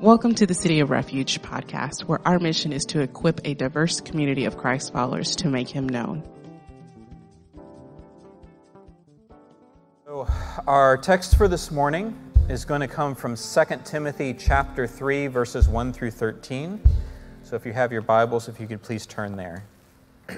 Welcome 0.00 0.34
to 0.34 0.46
the 0.46 0.52
City 0.52 0.80
of 0.80 0.90
Refuge 0.90 1.40
podcast, 1.40 2.02
where 2.02 2.20
our 2.28 2.38
mission 2.38 2.70
is 2.70 2.84
to 2.86 3.00
equip 3.00 3.40
a 3.44 3.54
diverse 3.54 4.02
community 4.02 4.44
of 4.44 4.58
Christ 4.58 4.92
followers 4.92 5.36
to 5.36 5.48
make 5.48 5.70
him 5.70 5.88
known. 5.88 6.22
So, 10.04 10.28
our 10.66 10.98
text 10.98 11.36
for 11.36 11.48
this 11.48 11.70
morning 11.70 12.14
is 12.50 12.66
going 12.66 12.82
to 12.82 12.88
come 12.88 13.14
from 13.14 13.36
2 13.36 13.64
Timothy 13.86 14.34
chapter 14.34 14.86
3 14.86 15.28
verses 15.28 15.66
1 15.66 15.94
through 15.94 16.10
13. 16.10 16.78
So 17.42 17.56
if 17.56 17.64
you 17.64 17.72
have 17.72 17.90
your 17.90 18.02
Bibles, 18.02 18.48
if 18.48 18.60
you 18.60 18.66
could 18.66 18.82
please 18.82 19.06
turn 19.06 19.36
there. 19.36 19.64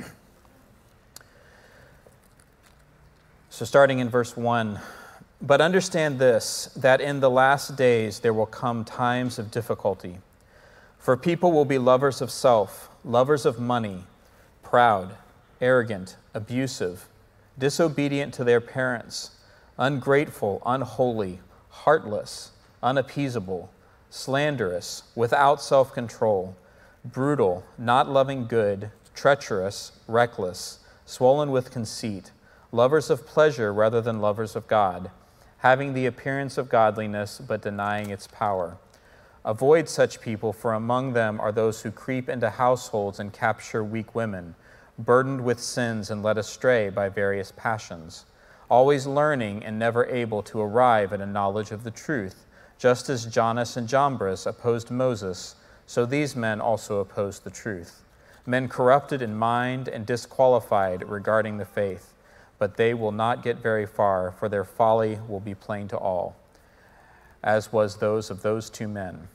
So 3.51 3.65
starting 3.65 3.99
in 3.99 4.09
verse 4.09 4.37
1, 4.37 4.79
but 5.41 5.61
understand 5.61 6.19
this 6.19 6.69
that 6.75 7.01
in 7.01 7.21
the 7.21 7.31
last 7.31 7.77
days 7.77 8.21
there 8.21 8.35
will 8.35 8.47
come 8.47 8.85
times 8.85 9.39
of 9.39 9.51
difficulty. 9.51 10.19
For 10.99 11.17
people 11.17 11.53
will 11.53 11.65
be 11.65 11.79
lovers 11.79 12.21
of 12.21 12.31
self, 12.31 12.89
lovers 13.05 13.47
of 13.47 13.61
money, 13.61 14.05
proud, 14.63 15.15
arrogant, 15.61 16.17
abusive, 16.35 17.09
disobedient 17.57 18.35
to 18.35 18.45
their 18.45 18.61
parents, 18.61 19.31
ungrateful, 19.79 20.61
unholy, 20.67 21.39
heartless, 21.71 22.51
unappeasable, 22.83 23.71
slanderous, 24.11 25.05
without 25.15 25.63
self 25.63 25.93
control, 25.93 26.57
brutal, 27.05 27.65
not 27.79 28.11
loving 28.11 28.49
good, 28.49 28.91
treacherous, 29.15 29.93
reckless, 30.09 30.81
swollen 31.07 31.53
with 31.53 31.71
conceit, 31.71 32.33
lovers 32.73 33.09
of 33.09 33.25
pleasure 33.25 33.73
rather 33.73 34.01
than 34.01 34.21
lovers 34.21 34.57
of 34.57 34.67
God 34.67 35.13
having 35.59 35.93
the 35.93 36.07
appearance 36.07 36.57
of 36.57 36.69
godliness, 36.69 37.41
but 37.47 37.63
denying 37.63 38.11
its 38.11 38.27
power. 38.29 38.77
Avoid 39.45 39.89
such 39.89 40.21
people, 40.21 40.53
for 40.53 40.73
among 40.73 41.13
them 41.13 41.41
are 41.41 41.53
those 41.53 41.83
who 41.83 41.91
creep 41.91 42.29
into 42.29 42.51
households 42.51 43.19
and 43.19 43.33
capture 43.33 43.83
weak 43.83 44.15
women, 44.15 44.55
burdened 44.99 45.43
with 45.45 45.61
sins 45.61 46.11
and 46.11 46.23
led 46.23 46.39
astray 46.39 46.91
by 46.91 47.09
various 47.09 47.53
passions, 47.57 48.25
always 48.71 49.07
learning 49.07 49.65
and 49.65 49.79
never 49.79 50.07
able 50.07 50.43
to 50.43 50.61
arrive 50.61 51.13
at 51.13 51.21
a 51.21 51.27
knowledge 51.27 51.73
of 51.73 51.83
the 51.83 51.91
truth. 51.91 52.45
Just 52.79 53.09
as 53.09 53.27
Jannes 53.27 53.77
and 53.77 53.89
Jambres 53.89 54.47
opposed 54.47 54.91
Moses, 54.91 55.57
so 55.87 56.07
these 56.07 56.37
men 56.37 56.61
also 56.61 57.01
opposed 57.01 57.43
the 57.43 57.51
truth. 57.51 58.05
Men 58.47 58.69
corrupted 58.69 59.23
in 59.23 59.35
mind 59.35 59.89
and 59.89 60.07
disqualified 60.07 61.09
regarding 61.09 61.59
the 61.59 61.65
faith 61.65 62.13
but 62.59 62.77
they 62.77 62.95
will 62.95 63.13
not 63.13 63.43
get 63.43 63.59
very 63.59 63.87
far, 63.87 64.33
for 64.33 64.49
their 64.49 64.65
folly 64.65 65.19
will 65.29 65.41
be 65.41 65.55
plain 65.55 65.89
to 65.89 65.97
all, 65.97 66.37
as 67.43 67.73
was 67.73 67.97
those 67.97 68.31
of 68.31 68.43
those 68.43 68.69
two 68.69 68.89
men. 68.89 69.29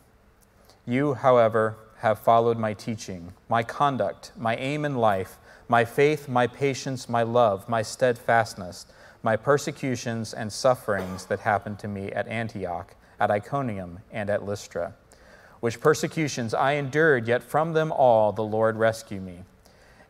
You, 0.86 1.14
however, 1.14 1.78
have 2.00 2.20
followed 2.20 2.58
my 2.58 2.74
teaching, 2.74 3.34
my 3.48 3.64
conduct, 3.64 4.34
my 4.38 4.58
aim 4.58 4.84
in 4.84 4.98
life, 4.98 5.38
my 5.70 5.86
faith, 5.86 6.28
my 6.28 6.48
patience, 6.48 7.08
my 7.08 7.24
love, 7.24 7.70
my 7.70 7.82
steadfastness, 7.82 8.86
my 9.24 9.38
persecutions 9.38 10.34
and 10.34 10.52
sufferings 10.52 11.26
that 11.28 11.40
happened 11.40 11.80
to 11.80 11.88
me 11.88 12.12
at 12.12 12.28
Antioch, 12.28 12.94
at 13.22 13.32
Iconium, 13.32 14.00
and 14.12 14.30
at 14.30 14.46
Lystra, 14.46 14.94
which 15.62 15.80
persecutions 15.80 16.54
I 16.54 16.74
endured, 16.74 17.26
yet 17.26 17.42
from 17.42 17.72
them 17.72 17.94
all 17.94 18.34
the 18.34 18.44
Lord 18.44 18.76
rescued 18.76 19.24
me. 19.24 19.46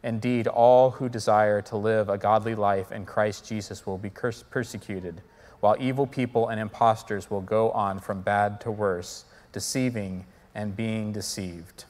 Indeed, 0.03 0.47
all 0.47 0.91
who 0.91 1.07
desire 1.07 1.61
to 1.63 1.77
live 1.77 2.09
a 2.09 2.17
godly 2.17 2.55
life 2.55 2.91
in 2.91 3.05
Christ 3.05 3.47
Jesus 3.47 3.85
will 3.85 3.97
be 3.97 4.09
persecuted, 4.09 5.21
while 5.61 5.77
evil 5.79 6.05
people 6.05 6.49
and 6.49 6.59
impostors 6.59 7.31
will 7.31 7.41
go 7.41 7.71
on 7.71 7.99
from 7.99 8.21
bad 8.21 8.59
to 8.61 8.71
worse, 8.71 9.23
deceiving 9.53 10.25
and 10.55 10.75
being 10.75 11.13
deceived. 11.13 11.85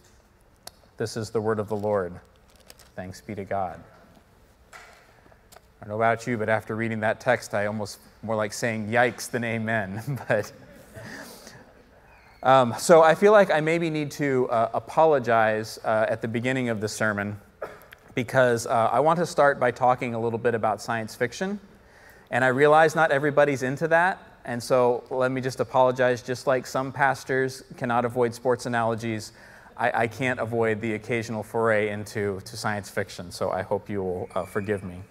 This 0.98 1.18
is 1.18 1.32
the 1.32 1.42
word 1.42 1.58
of 1.58 1.70
the 1.70 1.76
Lord. 1.76 2.14
Thanks 2.96 3.20
be 3.20 3.34
to 3.34 3.44
God. 3.44 3.84
I 4.74 4.78
don't 5.86 5.90
know 5.90 5.96
about 5.96 6.28
you, 6.28 6.38
but 6.38 6.50
after 6.50 6.76
reading 6.76 7.00
that 7.00 7.20
text, 7.20 7.56
I 7.56 7.66
almost 7.66 7.98
more 8.22 8.36
like 8.36 8.54
saying 8.54 8.90
yikes 8.90 9.30
than 9.30 9.44
amen. 9.44 10.20
but 10.28 10.52
um, 12.44 12.76
so 12.78 13.02
I 13.02 13.16
feel 13.16 13.32
like 13.32 13.50
I 13.50 13.60
maybe 13.60 13.90
need 13.90 14.12
to 14.12 14.48
uh, 14.50 14.70
apologize 14.76 15.80
uh, 15.84 16.06
at 16.08 16.22
the 16.22 16.28
beginning 16.28 16.70
of 16.70 16.80
the 16.80 16.88
sermon 16.88 17.40
because 18.16 18.68
uh, 18.68 18.90
I 18.92 19.00
want 19.00 19.20
to 19.20 19.26
start 19.26 19.60
by 19.60 19.72
talking 19.72 20.14
a 20.14 20.20
little 20.20 20.40
bit 20.40 20.56
about 20.56 20.82
science 20.82 21.16
fiction. 21.16 21.60
And 22.32 22.44
I 22.44 22.48
realize 22.48 22.96
not 22.96 23.12
everybody's 23.12 23.64
into 23.64 23.88
that. 23.90 24.20
And 24.46 24.62
so 24.62 25.04
let 25.10 25.32
me 25.32 25.40
just 25.40 25.60
apologize. 25.60 26.22
Just 26.22 26.48
like 26.48 26.66
some 26.66 26.92
pastors 26.92 27.64
cannot 27.78 28.06
avoid 28.06 28.34
sports 28.34 28.66
analogies, 28.66 29.32
I, 29.78 30.04
I 30.04 30.08
can't 30.08 30.40
avoid 30.40 30.82
the 30.82 30.94
occasional 30.94 31.44
foray 31.44 31.90
into 31.90 32.42
to 32.46 32.58
science 32.58 32.90
fiction. 32.90 33.32
So 33.32 33.52
I 33.52 33.62
hope 33.62 33.90
you 33.90 34.04
will 34.04 34.30
uh, 34.36 34.46
forgive 34.46 34.84
me. 34.84 35.02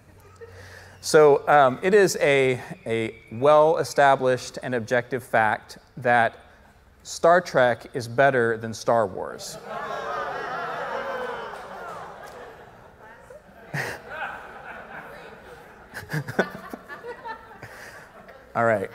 So 1.01 1.45
um, 1.49 1.79
it 1.81 1.93
is 1.93 2.17
a, 2.21 2.61
a 2.85 3.15
well 3.31 3.77
established 3.77 4.57
and 4.63 4.73
objective 4.75 5.23
fact 5.23 5.77
that 5.97 6.37
Star 7.03 7.41
Trek 7.41 7.87
is 7.93 8.07
better 8.07 8.57
than 8.57 8.73
Star 8.73 9.05
Wars. 9.05 9.57
All 18.55 18.65
right. 18.65 18.89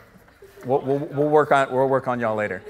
We'll, 0.64 0.80
we'll, 0.80 0.98
we'll, 0.98 1.28
work 1.28 1.52
on, 1.52 1.72
we'll 1.72 1.88
work 1.88 2.08
on 2.08 2.20
y'all 2.20 2.36
later. 2.36 2.62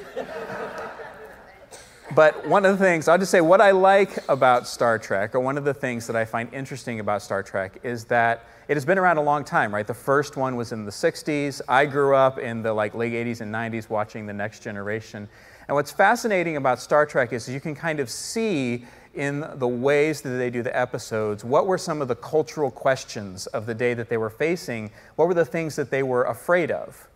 But 2.14 2.48
one 2.48 2.64
of 2.64 2.78
the 2.78 2.84
things, 2.84 3.06
I'll 3.06 3.18
just 3.18 3.30
say 3.30 3.42
what 3.42 3.60
I 3.60 3.72
like 3.72 4.18
about 4.30 4.66
Star 4.66 4.98
Trek, 4.98 5.34
or 5.34 5.40
one 5.40 5.58
of 5.58 5.64
the 5.64 5.74
things 5.74 6.06
that 6.06 6.16
I 6.16 6.24
find 6.24 6.52
interesting 6.54 7.00
about 7.00 7.20
Star 7.20 7.42
Trek, 7.42 7.78
is 7.82 8.04
that 8.06 8.46
it 8.68 8.74
has 8.74 8.84
been 8.84 8.98
around 8.98 9.18
a 9.18 9.22
long 9.22 9.44
time, 9.44 9.74
right? 9.74 9.86
The 9.86 9.94
first 9.94 10.36
one 10.36 10.56
was 10.56 10.72
in 10.72 10.86
the 10.86 10.90
60s. 10.90 11.60
I 11.68 11.84
grew 11.84 12.14
up 12.14 12.38
in 12.38 12.62
the 12.62 12.72
like 12.72 12.94
late 12.94 13.12
80s 13.12 13.42
and 13.42 13.54
90s 13.54 13.90
watching 13.90 14.24
The 14.24 14.32
Next 14.32 14.62
Generation. 14.62 15.28
And 15.68 15.74
what's 15.74 15.92
fascinating 15.92 16.56
about 16.56 16.80
Star 16.80 17.04
Trek 17.04 17.34
is 17.34 17.48
you 17.48 17.60
can 17.60 17.74
kind 17.74 18.00
of 18.00 18.08
see 18.08 18.86
in 19.14 19.44
the 19.56 19.68
ways 19.68 20.20
that 20.22 20.30
they 20.30 20.50
do 20.50 20.62
the 20.62 20.76
episodes, 20.76 21.44
what 21.44 21.66
were 21.66 21.78
some 21.78 22.00
of 22.02 22.08
the 22.08 22.16
cultural 22.16 22.70
questions 22.70 23.46
of 23.48 23.66
the 23.66 23.74
day 23.74 23.94
that 23.94 24.08
they 24.08 24.16
were 24.16 24.30
facing? 24.30 24.90
What 25.16 25.28
were 25.28 25.34
the 25.34 25.44
things 25.44 25.76
that 25.76 25.90
they 25.90 26.02
were 26.02 26.24
afraid 26.24 26.70
of? 26.70 27.08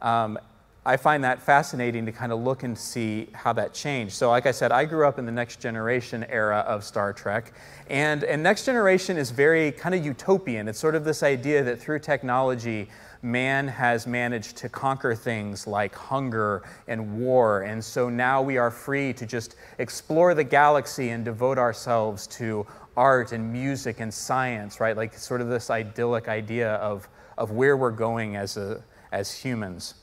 Um, 0.00 0.38
I 0.84 0.96
find 0.96 1.22
that 1.22 1.40
fascinating 1.40 2.06
to 2.06 2.12
kind 2.12 2.32
of 2.32 2.40
look 2.40 2.64
and 2.64 2.76
see 2.76 3.28
how 3.32 3.52
that 3.52 3.72
changed. 3.72 4.14
So, 4.14 4.30
like 4.30 4.46
I 4.46 4.50
said, 4.50 4.72
I 4.72 4.84
grew 4.84 5.06
up 5.06 5.16
in 5.16 5.26
the 5.26 5.32
Next 5.32 5.60
Generation 5.60 6.24
era 6.28 6.58
of 6.66 6.82
Star 6.82 7.12
Trek, 7.12 7.52
and, 7.88 8.24
and 8.24 8.42
Next 8.42 8.64
Generation 8.64 9.16
is 9.16 9.30
very 9.30 9.70
kind 9.70 9.94
of 9.94 10.04
utopian. 10.04 10.66
It's 10.66 10.80
sort 10.80 10.96
of 10.96 11.04
this 11.04 11.22
idea 11.22 11.62
that 11.62 11.80
through 11.80 12.00
technology, 12.00 12.88
man 13.22 13.68
has 13.68 14.06
managed 14.06 14.56
to 14.56 14.68
conquer 14.68 15.14
things 15.14 15.66
like 15.66 15.94
hunger 15.94 16.62
and 16.88 17.20
war. 17.20 17.62
And 17.62 17.82
so 17.82 18.08
now 18.08 18.42
we 18.42 18.58
are 18.58 18.70
free 18.70 19.12
to 19.14 19.24
just 19.24 19.54
explore 19.78 20.34
the 20.34 20.44
galaxy 20.44 21.10
and 21.10 21.24
devote 21.24 21.56
ourselves 21.56 22.26
to 22.28 22.66
art 22.96 23.32
and 23.32 23.52
music 23.52 24.00
and 24.00 24.12
science, 24.12 24.80
right? 24.80 24.96
Like 24.96 25.14
sort 25.14 25.40
of 25.40 25.48
this 25.48 25.70
idyllic 25.70 26.28
idea 26.28 26.74
of, 26.74 27.08
of 27.38 27.52
where 27.52 27.76
we're 27.76 27.92
going 27.92 28.36
as, 28.36 28.56
a, 28.56 28.82
as 29.12 29.32
humans. 29.32 29.94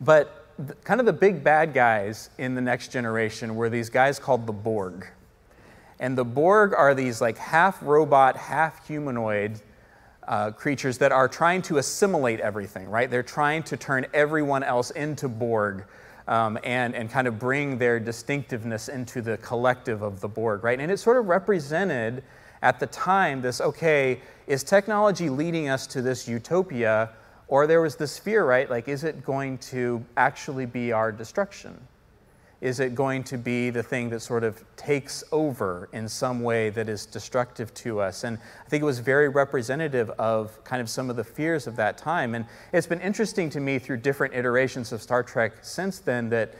But 0.00 0.48
kind 0.82 0.98
of 0.98 1.06
the 1.06 1.12
big 1.12 1.44
bad 1.44 1.72
guys 1.72 2.30
in 2.36 2.56
the 2.56 2.60
next 2.60 2.88
generation 2.88 3.54
were 3.54 3.70
these 3.70 3.88
guys 3.88 4.18
called 4.18 4.46
the 4.46 4.52
Borg. 4.52 5.06
And 6.00 6.18
the 6.18 6.24
Borg 6.24 6.74
are 6.74 6.94
these 6.94 7.20
like 7.20 7.38
half 7.38 7.80
robot, 7.80 8.36
half 8.36 8.88
humanoid 8.88 9.60
uh, 10.28 10.50
creatures 10.50 10.98
that 10.98 11.12
are 11.12 11.28
trying 11.28 11.62
to 11.62 11.78
assimilate 11.78 12.40
everything, 12.40 12.88
right? 12.88 13.10
They're 13.10 13.22
trying 13.22 13.62
to 13.64 13.76
turn 13.76 14.06
everyone 14.14 14.62
else 14.62 14.90
into 14.92 15.28
Borg 15.28 15.84
um, 16.28 16.58
and, 16.62 16.94
and 16.94 17.10
kind 17.10 17.26
of 17.26 17.38
bring 17.38 17.78
their 17.78 17.98
distinctiveness 17.98 18.88
into 18.88 19.20
the 19.22 19.36
collective 19.38 20.02
of 20.02 20.20
the 20.20 20.28
Borg, 20.28 20.62
right? 20.64 20.78
And 20.78 20.90
it 20.90 20.98
sort 20.98 21.16
of 21.16 21.26
represented 21.26 22.22
at 22.62 22.78
the 22.78 22.86
time 22.86 23.42
this 23.42 23.60
okay, 23.60 24.20
is 24.46 24.62
technology 24.62 25.28
leading 25.28 25.68
us 25.68 25.86
to 25.88 26.02
this 26.02 26.28
utopia? 26.28 27.10
Or 27.48 27.66
there 27.66 27.82
was 27.82 27.96
this 27.96 28.18
fear, 28.18 28.46
right? 28.46 28.70
Like, 28.70 28.88
is 28.88 29.04
it 29.04 29.24
going 29.24 29.58
to 29.58 30.02
actually 30.16 30.64
be 30.64 30.92
our 30.92 31.12
destruction? 31.12 31.78
Is 32.62 32.78
it 32.78 32.94
going 32.94 33.24
to 33.24 33.36
be 33.36 33.70
the 33.70 33.82
thing 33.82 34.08
that 34.10 34.20
sort 34.20 34.44
of 34.44 34.62
takes 34.76 35.24
over 35.32 35.88
in 35.92 36.08
some 36.08 36.44
way 36.44 36.70
that 36.70 36.88
is 36.88 37.06
destructive 37.06 37.74
to 37.74 37.98
us? 37.98 38.22
And 38.22 38.38
I 38.64 38.68
think 38.68 38.82
it 38.82 38.86
was 38.86 39.00
very 39.00 39.28
representative 39.28 40.10
of 40.10 40.62
kind 40.62 40.80
of 40.80 40.88
some 40.88 41.10
of 41.10 41.16
the 41.16 41.24
fears 41.24 41.66
of 41.66 41.74
that 41.74 41.98
time. 41.98 42.36
And 42.36 42.46
it's 42.72 42.86
been 42.86 43.00
interesting 43.00 43.50
to 43.50 43.58
me 43.58 43.80
through 43.80 43.96
different 43.96 44.34
iterations 44.34 44.92
of 44.92 45.02
Star 45.02 45.24
Trek 45.24 45.54
since 45.62 45.98
then 45.98 46.28
that 46.28 46.54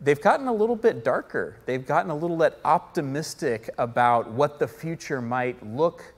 they've 0.00 0.20
gotten 0.20 0.48
a 0.48 0.52
little 0.52 0.74
bit 0.74 1.04
darker. 1.04 1.58
They've 1.64 1.86
gotten 1.86 2.10
a 2.10 2.16
little 2.16 2.36
bit 2.36 2.58
optimistic 2.64 3.70
about 3.78 4.28
what 4.28 4.58
the 4.58 4.66
future 4.66 5.22
might 5.22 5.64
look 5.64 6.12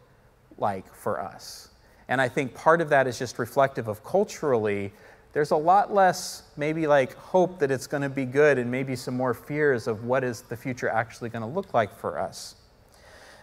like 0.57 0.91
for 0.95 1.21
us. 1.21 1.69
And 2.09 2.19
I 2.19 2.31
think 2.31 2.55
part 2.55 2.81
of 2.81 2.89
that 2.89 3.07
is 3.07 3.19
just 3.19 3.39
reflective 3.39 3.89
of 3.89 4.03
culturally 4.03 4.91
there's 5.33 5.51
a 5.51 5.57
lot 5.57 5.93
less 5.93 6.43
maybe 6.57 6.87
like 6.87 7.15
hope 7.15 7.59
that 7.59 7.71
it's 7.71 7.87
going 7.87 8.03
to 8.03 8.09
be 8.09 8.25
good 8.25 8.59
and 8.59 8.71
maybe 8.71 8.97
some 8.97 9.15
more 9.15 9.35
fears 9.35 9.87
of 9.87 10.05
what 10.05 10.25
is 10.25 10.43
the 10.43 10.57
future 10.57 10.89
actually 10.89 11.29
going 11.29 11.43
to 11.43 11.49
look 11.49 11.75
like 11.75 11.95
for 11.97 12.19
us. 12.19 12.55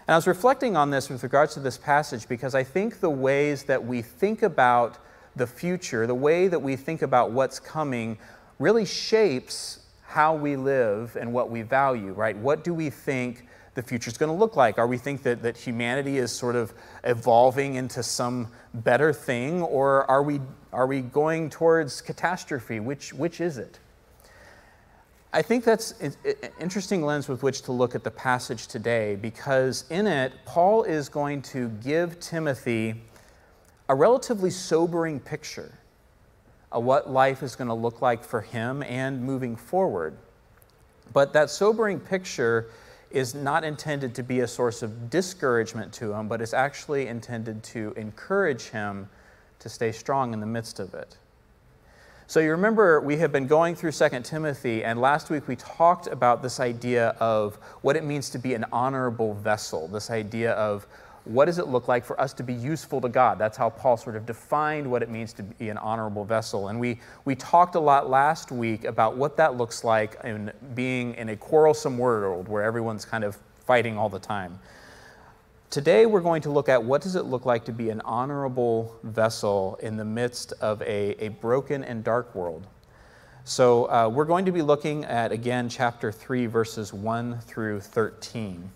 And 0.08 0.14
I 0.14 0.18
was 0.18 0.28
reflecting 0.28 0.78
on 0.78 0.92
this 0.92 1.10
with 1.10 1.24
regards 1.24 1.54
to 1.56 1.60
this 1.60 1.78
passage 1.78 2.28
because 2.28 2.54
I 2.54 2.64
think 2.64 3.00
the 3.00 3.10
ways 3.10 3.64
that 3.64 3.84
we 3.84 4.02
think 4.02 4.44
about 4.44 5.00
the 5.36 5.48
future, 5.48 6.06
the 6.06 6.16
way 6.16 6.48
that 6.48 6.62
we 6.62 6.76
think 6.76 7.02
about 7.02 7.32
what's 7.32 7.60
coming, 7.60 8.18
really 8.60 8.86
shapes 8.86 9.80
how 10.06 10.36
we 10.36 10.56
live 10.56 11.18
and 11.20 11.34
what 11.34 11.50
we 11.50 11.62
value, 11.62 12.14
right? 12.14 12.38
What 12.38 12.64
do 12.64 12.74
we 12.74 12.90
think 12.90 13.46
the 13.76 13.84
future 13.84 14.10
is 14.10 14.18
going 14.18 14.32
to 14.32 14.36
look 14.36 14.56
like? 14.56 14.80
Are 14.80 14.88
we 14.88 14.98
think 14.98 15.22
that, 15.24 15.44
that 15.44 15.58
humanity 15.58 16.18
is 16.18 16.32
sort 16.32 16.56
of 16.56 16.74
evolving 17.04 17.76
into 17.76 18.02
some 18.02 18.48
better 18.74 19.14
thing, 19.14 19.62
or 19.62 20.10
are 20.10 20.24
we, 20.24 20.40
are 20.74 20.88
we 20.88 21.02
going 21.02 21.50
towards 21.50 22.02
catastrophe? 22.02 22.80
Which, 22.80 23.14
which 23.14 23.40
is 23.42 23.58
it? 23.58 23.80
I 25.34 25.42
think 25.42 25.66
that's 25.66 25.92
an 26.00 26.16
interesting 26.62 27.04
lens 27.04 27.28
with 27.28 27.44
which 27.44 27.64
to 27.64 27.74
look 27.74 27.94
at 27.94 28.06
the 28.06 28.12
passage 28.12 28.68
today 28.68 29.18
because 29.18 29.84
in 29.90 30.08
it, 30.08 30.32
Paul 30.46 30.84
is 30.84 31.10
going 31.10 31.42
to 31.44 31.68
give 31.84 32.22
Timothy 32.22 32.96
a 33.90 33.96
relatively 33.96 34.50
sobering 34.50 35.20
picture 35.20 35.78
of 36.72 36.86
what 36.86 37.10
life 37.10 37.44
is 37.44 37.54
going 37.58 37.68
to 37.68 37.74
look 37.74 38.02
like 38.02 38.24
for 38.24 38.40
him 38.40 38.82
and 38.84 39.22
moving 39.22 39.58
forward. 39.58 40.16
But 41.12 41.34
that 41.34 41.50
sobering 41.50 42.00
picture 42.00 42.68
is 43.12 43.34
not 43.36 43.64
intended 43.64 44.16
to 44.16 44.24
be 44.24 44.42
a 44.42 44.48
source 44.48 44.82
of 44.82 45.10
discouragement 45.10 45.94
to 45.94 46.14
him, 46.14 46.28
but 46.28 46.42
is 46.42 46.54
actually 46.54 47.08
intended 47.08 47.64
to 47.64 47.94
encourage 47.96 48.70
him 48.70 49.10
to 49.60 49.70
stay 49.70 49.92
strong 49.92 50.34
in 50.34 50.40
the 50.40 50.46
midst 50.46 50.80
of 50.80 50.94
it. 50.94 51.18
So 52.28 52.40
you 52.40 52.50
remember 52.52 53.00
we 53.02 53.18
have 53.18 53.32
been 53.32 53.46
going 53.46 53.76
through 53.76 53.92
2 53.92 54.10
Timothy, 54.24 54.84
and 54.84 55.00
last 55.00 55.30
week 55.30 55.48
we 55.48 55.56
talked 55.56 56.08
about 56.08 56.42
this 56.42 56.60
idea 56.60 57.10
of 57.20 57.58
what 57.82 57.96
it 57.96 58.04
means 58.04 58.32
to 58.32 58.40
be 58.40 58.56
an 58.56 58.66
honorable 58.72 59.36
vessel, 59.36 59.88
this 59.88 60.10
idea 60.10 60.54
of 60.54 60.88
what 61.26 61.46
does 61.46 61.58
it 61.58 61.68
look 61.68 61.88
like 61.88 62.06
for 62.06 62.20
us 62.22 62.34
to 62.34 62.44
be 62.44 62.54
useful 62.54 63.02
to 63.02 63.10
God? 63.10 63.38
That's 63.38 63.58
how 63.58 63.70
Paul 63.70 63.98
sort 63.98 64.16
of 64.16 64.26
defined 64.26 64.90
what 64.90 65.02
it 65.02 65.10
means 65.10 65.34
to 65.34 65.44
be 65.44 65.70
an 65.70 65.78
honorable 65.78 66.24
vessel. 66.24 66.68
And 66.70 66.80
we, 66.80 67.00
we 67.26 67.36
talked 67.36 67.76
a 67.76 67.80
lot 67.80 68.10
last 68.10 68.52
week 68.52 68.86
about 68.86 69.18
what 69.18 69.36
that 69.38 69.58
looks 69.58 69.84
like 69.84 70.18
in 70.24 70.52
being 70.76 71.16
in 71.16 71.30
a 71.30 71.36
quarrelsome 71.36 71.98
world 71.98 72.48
where 72.48 72.64
everyone's 72.64 73.06
kind 73.06 73.24
of 73.24 73.38
fighting 73.66 73.98
all 73.98 74.10
the 74.10 74.20
time. 74.20 74.60
Today, 75.72 76.06
we're 76.06 76.22
going 76.22 76.44
to 76.44 76.52
look 76.52 76.70
at 76.70 76.82
what 76.82 77.02
does 77.02 77.16
it 77.16 77.26
look 77.26 77.46
like 77.46 77.66
to 77.66 77.74
be 77.74 77.90
an 77.90 78.00
honorable 78.02 78.96
vessel 79.04 79.78
in 79.82 79.98
the 79.98 80.06
midst 80.06 80.54
of 80.62 80.82
a, 80.84 81.16
a 81.20 81.30
broken 81.30 81.84
and 81.84 82.04
dark 82.04 82.34
world. 82.36 82.68
So, 83.44 83.86
uh, 83.86 84.08
we're 84.08 84.26
going 84.26 84.46
to 84.46 84.52
be 84.52 84.62
looking 84.62 85.06
at, 85.06 85.32
again, 85.32 85.68
chapter 85.68 86.12
3, 86.12 86.46
verses 86.46 86.94
1 86.94 87.40
through 87.40 87.82
13. 87.82 88.72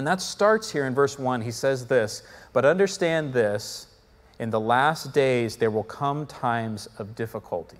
And 0.00 0.06
that 0.06 0.22
starts 0.22 0.70
here 0.70 0.86
in 0.86 0.94
verse 0.94 1.18
1. 1.18 1.42
He 1.42 1.50
says 1.50 1.84
this 1.84 2.22
But 2.54 2.64
understand 2.64 3.34
this, 3.34 3.86
in 4.38 4.48
the 4.48 4.58
last 4.58 5.12
days 5.12 5.56
there 5.56 5.70
will 5.70 5.82
come 5.82 6.24
times 6.24 6.88
of 6.96 7.14
difficulty. 7.14 7.76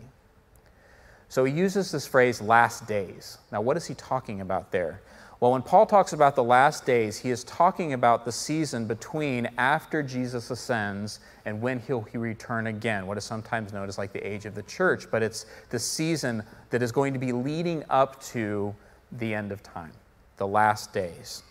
So 1.30 1.46
he 1.46 1.54
uses 1.54 1.90
this 1.90 2.06
phrase, 2.06 2.42
last 2.42 2.86
days. 2.86 3.38
Now, 3.50 3.62
what 3.62 3.78
is 3.78 3.86
he 3.86 3.94
talking 3.94 4.42
about 4.42 4.70
there? 4.70 5.00
Well, 5.40 5.52
when 5.52 5.62
Paul 5.62 5.86
talks 5.86 6.12
about 6.12 6.36
the 6.36 6.44
last 6.44 6.84
days, 6.84 7.16
he 7.16 7.30
is 7.30 7.42
talking 7.44 7.94
about 7.94 8.26
the 8.26 8.32
season 8.32 8.84
between 8.84 9.48
after 9.56 10.02
Jesus 10.02 10.50
ascends 10.50 11.20
and 11.46 11.62
when 11.62 11.80
he'll 11.80 12.02
he 12.02 12.18
return 12.18 12.66
again, 12.66 13.06
what 13.06 13.16
is 13.16 13.24
sometimes 13.24 13.72
known 13.72 13.88
as 13.88 13.96
like 13.96 14.12
the 14.12 14.20
age 14.20 14.44
of 14.44 14.54
the 14.54 14.64
church, 14.64 15.10
but 15.10 15.22
it's 15.22 15.46
the 15.70 15.78
season 15.78 16.42
that 16.68 16.82
is 16.82 16.92
going 16.92 17.14
to 17.14 17.18
be 17.18 17.32
leading 17.32 17.82
up 17.88 18.22
to 18.24 18.74
the 19.10 19.32
end 19.32 19.52
of 19.52 19.62
time, 19.62 19.92
the 20.36 20.46
last 20.46 20.92
days. 20.92 21.44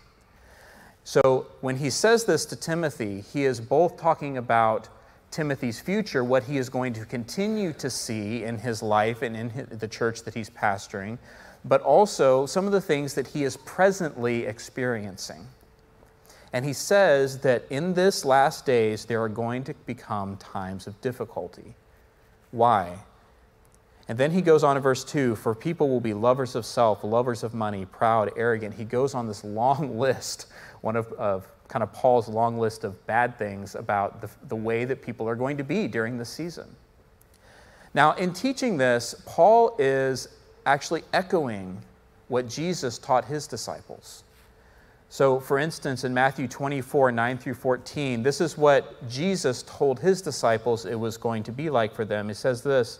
So 1.04 1.48
when 1.62 1.78
he 1.78 1.90
says 1.90 2.25
this 2.25 2.46
to 2.46 2.56
Timothy, 2.56 3.22
he 3.22 3.46
is 3.46 3.60
both 3.60 3.98
talking 3.98 4.38
about 4.38 4.90
Timothy's 5.31 5.80
future, 5.80 6.24
what 6.24 6.44
he 6.44 6.57
is 6.57 6.69
going 6.69 6.94
to 6.94 7.06
continue 7.06 7.74
to 7.74 7.90
see 7.90 8.44
in 8.44 8.57
his 8.57 8.81
life 8.81 9.22
and 9.22 9.36
in 9.36 9.68
the 9.72 9.88
church 9.88 10.24
that 10.24 10.34
he's 10.34 10.50
pastoring, 10.50 11.18
but 11.66 11.81
also 11.81 12.46
some 12.46 12.66
of 12.66 12.72
the 12.72 12.81
things 12.81 13.13
that 13.13 13.28
he 13.28 13.44
is 13.44 13.57
presently 13.57 14.46
experiencing. 14.46 15.48
And 16.51 16.66
he 16.66 16.74
says 16.74 17.40
that 17.40 17.63
in 17.69 17.94
this 17.94 18.25
last 18.25 18.66
days, 18.66 19.06
there 19.06 19.22
are 19.22 19.30
going 19.30 19.63
to 19.66 19.74
become 19.86 20.38
times 20.38 20.88
of 20.88 21.00
difficulty. 21.02 21.75
Why? 22.52 22.98
And 24.10 24.18
then 24.18 24.32
he 24.32 24.42
goes 24.42 24.64
on 24.64 24.76
in 24.76 24.82
verse 24.82 25.04
2 25.04 25.36
For 25.36 25.56
people 25.56 25.88
will 25.88 26.02
be 26.02 26.16
lovers 26.16 26.56
of 26.56 26.66
self, 26.66 27.04
lovers 27.04 27.44
of 27.44 27.54
money, 27.54 27.86
proud, 27.86 28.32
arrogant. 28.36 28.74
He 28.74 28.84
goes 28.84 29.14
on 29.14 29.28
this 29.28 29.44
long 29.44 29.98
list, 30.00 30.48
one 30.82 30.98
of, 30.98 31.14
of 31.14 31.48
kind 31.70 31.84
of 31.84 31.94
Paul's 31.94 32.28
long 32.28 32.58
list 32.58 32.84
of 32.84 33.06
bad 33.06 33.38
things 33.38 33.76
about 33.76 34.20
the, 34.20 34.30
the 34.48 34.56
way 34.56 34.84
that 34.84 35.04
people 35.04 35.30
are 35.30 35.36
going 35.36 35.56
to 35.58 35.64
be 35.64 35.88
during 35.88 36.18
the 36.18 36.26
season. 36.26 36.68
Now, 37.94 38.14
in 38.14 38.34
teaching 38.34 38.78
this, 38.78 39.22
Paul 39.26 39.76
is 39.78 40.28
actually 40.66 41.04
echoing 41.14 41.80
what 42.28 42.48
Jesus 42.50 42.98
taught 42.98 43.26
his 43.26 43.46
disciples. 43.48 44.24
So, 45.12 45.40
for 45.40 45.58
instance, 45.58 46.04
in 46.04 46.14
Matthew 46.14 46.48
24, 46.48 47.12
9 47.12 47.38
through 47.38 47.56
14, 47.56 48.22
this 48.22 48.42
is 48.42 48.58
what 48.58 49.08
Jesus 49.10 49.64
told 49.64 50.00
his 50.00 50.22
disciples 50.22 50.86
it 50.86 51.00
was 51.00 51.18
going 51.18 51.42
to 51.44 51.52
be 51.52 51.70
like 51.70 51.96
for 51.96 52.06
them. 52.06 52.28
He 52.28 52.36
says 52.36 52.62
this 52.62 53.00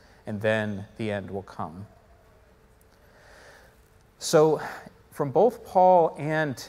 and 0.25 0.41
then 0.41 0.85
the 0.97 1.11
end 1.11 1.29
will 1.31 1.43
come. 1.43 1.85
So, 4.19 4.61
from 5.11 5.31
both 5.31 5.65
Paul 5.65 6.15
and 6.17 6.63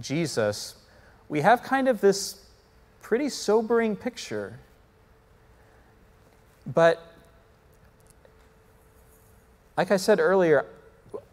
Jesus, 0.00 0.76
we 1.28 1.40
have 1.40 1.62
kind 1.62 1.88
of 1.88 2.00
this 2.00 2.44
pretty 3.02 3.28
sobering 3.28 3.96
picture. 3.96 4.58
But 6.66 7.02
like 9.76 9.90
I 9.90 9.96
said 9.96 10.20
earlier, 10.20 10.66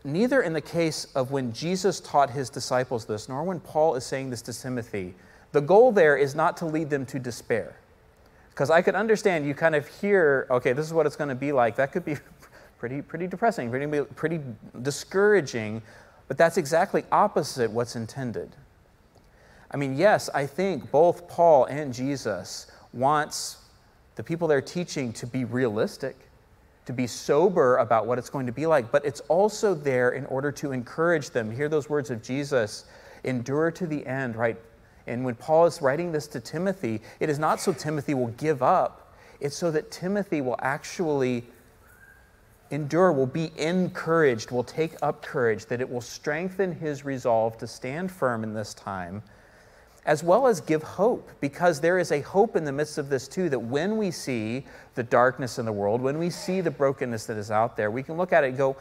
neither 0.04 0.42
in 0.42 0.54
the 0.54 0.62
case 0.62 1.06
of 1.16 1.32
when 1.32 1.52
Jesus 1.52 2.00
taught 2.00 2.30
his 2.30 2.50
disciples 2.50 3.06
this, 3.06 3.28
nor 3.28 3.44
when 3.44 3.60
Paul 3.60 3.96
is 3.96 4.06
saying 4.06 4.30
this 4.30 4.42
to 4.44 4.54
Timothy, 4.54 5.14
the 5.52 5.62
goal 5.62 5.92
there 5.92 6.16
is 6.18 6.36
not 6.36 6.58
to 6.58 6.66
lead 6.66 6.90
them 6.90 7.06
to 7.08 7.20
despair. 7.20 7.76
Because 8.56 8.70
I 8.70 8.82
could 8.82 8.96
understand 8.96 9.46
you 9.46 9.54
kind 9.54 9.76
of 9.76 9.86
hear, 9.86 10.48
okay, 10.50 10.72
this 10.72 10.88
is 10.88 10.94
what 10.94 11.06
it's 11.06 11.18
going 11.18 11.28
to 11.28 11.36
be 11.36 11.52
like. 11.52 11.76
That 11.76 11.92
could 11.92 12.06
be 12.06 12.16
pretty, 12.80 13.02
pretty 13.02 13.28
depressing, 13.28 13.70
pretty, 13.70 14.02
pretty 14.16 14.40
discouraging, 14.82 15.82
but 16.30 16.38
that's 16.38 16.56
exactly 16.56 17.04
opposite 17.12 17.70
what's 17.70 17.98
intended. 17.98 18.56
I 19.72 19.76
mean, 19.76 19.98
yes, 19.98 20.30
I 20.34 20.46
think 20.46 20.90
both 20.90 21.28
Paul 21.28 21.66
and 21.66 21.94
Jesus 21.94 22.72
wants 22.94 23.58
the 24.16 24.24
people 24.24 24.48
they're 24.48 24.62
teaching 24.62 25.12
to 25.14 25.28
be 25.28 25.44
realistic 25.44 26.16
to 26.86 26.94
be 26.94 27.08
sober 27.08 27.78
about 27.78 28.06
what 28.06 28.18
it's 28.18 28.30
going 28.30 28.46
to 28.46 28.52
be 28.52 28.66
like, 28.66 28.90
but 28.92 29.04
it's 29.06 29.20
also 29.22 29.74
there 29.74 30.12
in 30.12 30.26
order 30.28 30.52
to 30.52 30.72
encourage 30.72 31.32
them. 31.32 31.52
Hear 31.52 31.68
those 31.68 31.90
words 31.90 32.10
of 32.12 32.24
Jesus 32.24 32.86
endure 33.24 33.72
to 33.72 33.86
the 33.86 34.06
end, 34.06 34.36
right? 34.36 34.56
And 35.08 35.24
when 35.24 35.36
Paul 35.36 35.66
is 35.66 35.82
writing 35.82 36.12
this 36.12 36.28
to 36.28 36.40
Timothy, 36.40 37.02
it 37.20 37.30
is 37.30 37.40
not 37.40 37.60
so 37.60 37.74
Timothy 37.74 38.14
will 38.14 38.28
give 38.28 38.64
up, 38.64 39.14
it's 39.40 39.56
so 39.56 39.70
that 39.72 39.92
Timothy 39.92 40.42
will 40.42 40.58
actually 40.60 41.44
endure, 42.72 43.12
will 43.12 43.28
be 43.28 43.52
encouraged, 43.58 44.50
will 44.52 44.64
take 44.64 44.96
up 45.04 45.22
courage, 45.22 45.66
that 45.68 45.82
it 45.82 45.90
will 45.90 46.02
strengthen 46.02 46.74
his 46.74 47.06
resolve 47.06 47.58
to 47.60 47.68
stand 47.68 48.12
firm 48.12 48.44
in 48.44 48.54
this 48.54 48.74
time 48.74 49.22
as 50.06 50.24
well 50.24 50.46
as 50.46 50.62
give 50.62 50.84
hope, 50.84 51.32
because 51.42 51.82
there 51.82 51.98
is 51.98 52.12
a 52.12 52.22
hope 52.22 52.56
in 52.56 52.64
the 52.64 52.72
midst 52.72 52.98
of 52.98 53.10
this 53.10 53.28
too, 53.28 53.50
that 53.50 53.60
when 53.60 53.98
we 53.98 54.12
see 54.12 54.64
the 54.94 55.04
darkness 55.04 55.58
in 55.58 55.66
the 55.66 55.72
world, 55.72 56.00
when 56.00 56.20
we 56.20 56.30
see 56.30 56.62
the 56.62 56.70
brokenness 56.70 57.26
that 57.26 57.38
is 57.38 57.50
out 57.50 57.76
there, 57.76 57.90
we 57.90 58.04
can 58.04 58.16
look 58.16 58.32
at 58.32 58.44
it 58.44 58.50
and 58.50 58.58
go, 58.58 58.76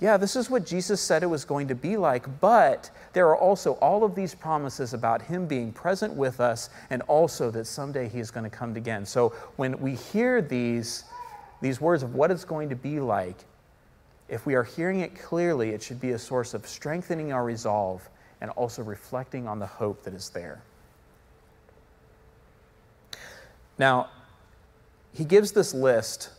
yeah, 0.00 0.16
this 0.16 0.34
is 0.34 0.48
what 0.48 0.64
Jesus 0.64 1.00
said 1.00 1.22
it 1.22 1.26
was 1.26 1.44
going 1.44 1.68
to 1.68 1.74
be 1.74 1.96
like, 1.96 2.40
but 2.40 2.90
there 3.12 3.28
are 3.28 3.36
also 3.36 3.74
all 3.74 4.02
of 4.02 4.14
these 4.14 4.34
promises 4.34 4.94
about 4.94 5.20
Him 5.20 5.46
being 5.46 5.72
present 5.72 6.14
with 6.14 6.40
us 6.40 6.70
and 6.88 7.02
also 7.02 7.50
that 7.50 7.66
someday 7.66 8.08
He 8.08 8.18
is 8.18 8.30
going 8.30 8.44
to 8.44 8.50
come 8.50 8.74
again. 8.76 9.04
So 9.04 9.34
when 9.56 9.78
we 9.78 9.94
hear 9.94 10.40
these 10.40 11.04
these 11.60 11.78
words 11.78 12.02
of 12.02 12.14
what 12.14 12.30
it's 12.30 12.44
going 12.44 12.70
to 12.70 12.76
be 12.76 13.00
like, 13.00 13.36
if 14.30 14.46
we 14.46 14.54
are 14.54 14.62
hearing 14.62 15.00
it 15.00 15.14
clearly, 15.14 15.70
it 15.70 15.82
should 15.82 16.00
be 16.00 16.12
a 16.12 16.18
source 16.18 16.54
of 16.54 16.66
strengthening 16.66 17.32
our 17.32 17.44
resolve 17.44 18.08
and 18.40 18.50
also 18.52 18.82
reflecting 18.82 19.46
on 19.46 19.58
the 19.58 19.66
hope 19.66 20.02
that 20.04 20.14
is 20.14 20.30
there. 20.30 20.62
Now, 23.78 24.08
he 25.12 25.24
gives 25.24 25.52
this 25.52 25.74
list 25.74 26.30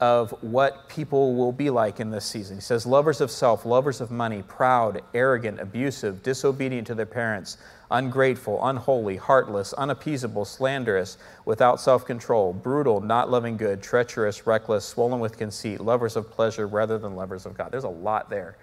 of 0.00 0.30
what 0.42 0.88
people 0.88 1.34
will 1.34 1.50
be 1.50 1.70
like 1.70 1.98
in 1.98 2.10
this 2.10 2.24
season. 2.24 2.58
He 2.58 2.60
says, 2.60 2.86
lovers 2.86 3.20
of 3.20 3.30
self, 3.30 3.66
lovers 3.66 4.00
of 4.00 4.12
money, 4.12 4.42
proud, 4.46 5.02
arrogant, 5.12 5.58
abusive, 5.58 6.22
disobedient 6.22 6.86
to 6.86 6.94
their 6.94 7.06
parents, 7.06 7.58
ungrateful, 7.90 8.64
unholy, 8.64 9.16
heartless, 9.16 9.72
unappeasable, 9.72 10.44
slanderous, 10.44 11.18
without 11.46 11.80
self 11.80 12.04
control, 12.04 12.52
brutal, 12.52 13.00
not 13.00 13.28
loving 13.28 13.56
good, 13.56 13.82
treacherous, 13.82 14.46
reckless, 14.46 14.84
swollen 14.84 15.18
with 15.18 15.36
conceit, 15.36 15.80
lovers 15.80 16.14
of 16.14 16.30
pleasure 16.30 16.68
rather 16.68 16.96
than 16.98 17.16
lovers 17.16 17.44
of 17.44 17.56
God. 17.56 17.72
There's 17.72 17.84
a 17.84 17.88
lot 17.88 18.30
there. 18.30 18.56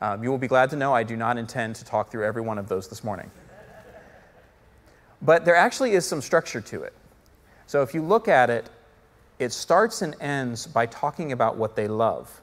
Um, 0.00 0.22
you 0.22 0.30
will 0.30 0.38
be 0.38 0.48
glad 0.48 0.70
to 0.70 0.76
know 0.76 0.94
I 0.94 1.02
do 1.02 1.16
not 1.16 1.36
intend 1.36 1.74
to 1.76 1.84
talk 1.84 2.10
through 2.12 2.24
every 2.24 2.42
one 2.42 2.58
of 2.58 2.68
those 2.68 2.86
this 2.86 3.02
morning. 3.02 3.30
But 5.22 5.44
there 5.44 5.56
actually 5.56 5.92
is 5.92 6.06
some 6.06 6.20
structure 6.20 6.60
to 6.60 6.82
it. 6.82 6.92
So 7.66 7.82
if 7.82 7.94
you 7.94 8.02
look 8.02 8.28
at 8.28 8.50
it, 8.50 8.68
it 9.38 9.52
starts 9.52 10.02
and 10.02 10.14
ends 10.20 10.66
by 10.66 10.86
talking 10.86 11.32
about 11.32 11.56
what 11.56 11.76
they 11.76 11.88
love. 11.88 12.40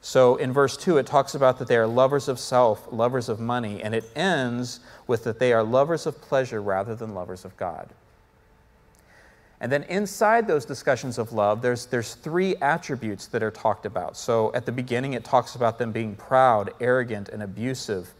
So 0.00 0.36
in 0.36 0.52
verse 0.52 0.76
2, 0.76 0.98
it 0.98 1.06
talks 1.06 1.34
about 1.34 1.58
that 1.58 1.68
they 1.68 1.76
are 1.76 1.86
lovers 1.86 2.28
of 2.28 2.38
self, 2.38 2.86
lovers 2.92 3.28
of 3.28 3.40
money, 3.40 3.82
and 3.82 3.94
it 3.94 4.08
ends 4.14 4.80
with 5.06 5.24
that 5.24 5.38
they 5.38 5.52
are 5.52 5.64
lovers 5.64 6.06
of 6.06 6.20
pleasure 6.20 6.62
rather 6.62 6.94
than 6.94 7.14
lovers 7.14 7.44
of 7.44 7.56
God. 7.56 7.88
And 9.60 9.72
then 9.72 9.84
inside 9.84 10.46
those 10.46 10.64
discussions 10.66 11.18
of 11.18 11.32
love, 11.32 11.62
there's, 11.62 11.86
there's 11.86 12.14
three 12.14 12.56
attributes 12.56 13.26
that 13.28 13.42
are 13.42 13.50
talked 13.50 13.86
about. 13.86 14.16
So 14.16 14.52
at 14.54 14.66
the 14.66 14.72
beginning, 14.72 15.14
it 15.14 15.24
talks 15.24 15.54
about 15.54 15.78
them 15.78 15.92
being 15.92 16.14
proud, 16.14 16.74
arrogant, 16.78 17.30
and 17.30 17.42
abusive. 17.42 18.12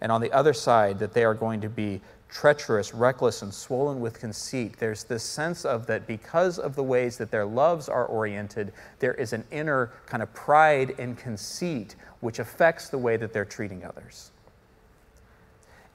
And 0.00 0.12
on 0.12 0.20
the 0.20 0.32
other 0.32 0.52
side, 0.52 1.00
that 1.00 1.12
they 1.12 1.24
are 1.24 1.34
going 1.34 1.60
to 1.62 1.68
be 1.68 2.00
treacherous, 2.28 2.92
reckless, 2.92 3.42
and 3.42 3.52
swollen 3.54 4.00
with 4.00 4.18
conceit. 4.18 4.76
There's 4.78 5.04
this 5.04 5.22
sense 5.22 5.64
of 5.64 5.86
that 5.86 6.06
because 6.06 6.58
of 6.58 6.74
the 6.74 6.82
ways 6.82 7.16
that 7.18 7.30
their 7.30 7.44
loves 7.44 7.88
are 7.88 8.06
oriented, 8.06 8.72
there 8.98 9.14
is 9.14 9.32
an 9.32 9.44
inner 9.50 9.92
kind 10.06 10.22
of 10.22 10.32
pride 10.34 10.94
and 10.98 11.16
conceit 11.16 11.96
which 12.20 12.38
affects 12.38 12.88
the 12.88 12.98
way 12.98 13.16
that 13.16 13.32
they're 13.32 13.44
treating 13.44 13.84
others. 13.84 14.30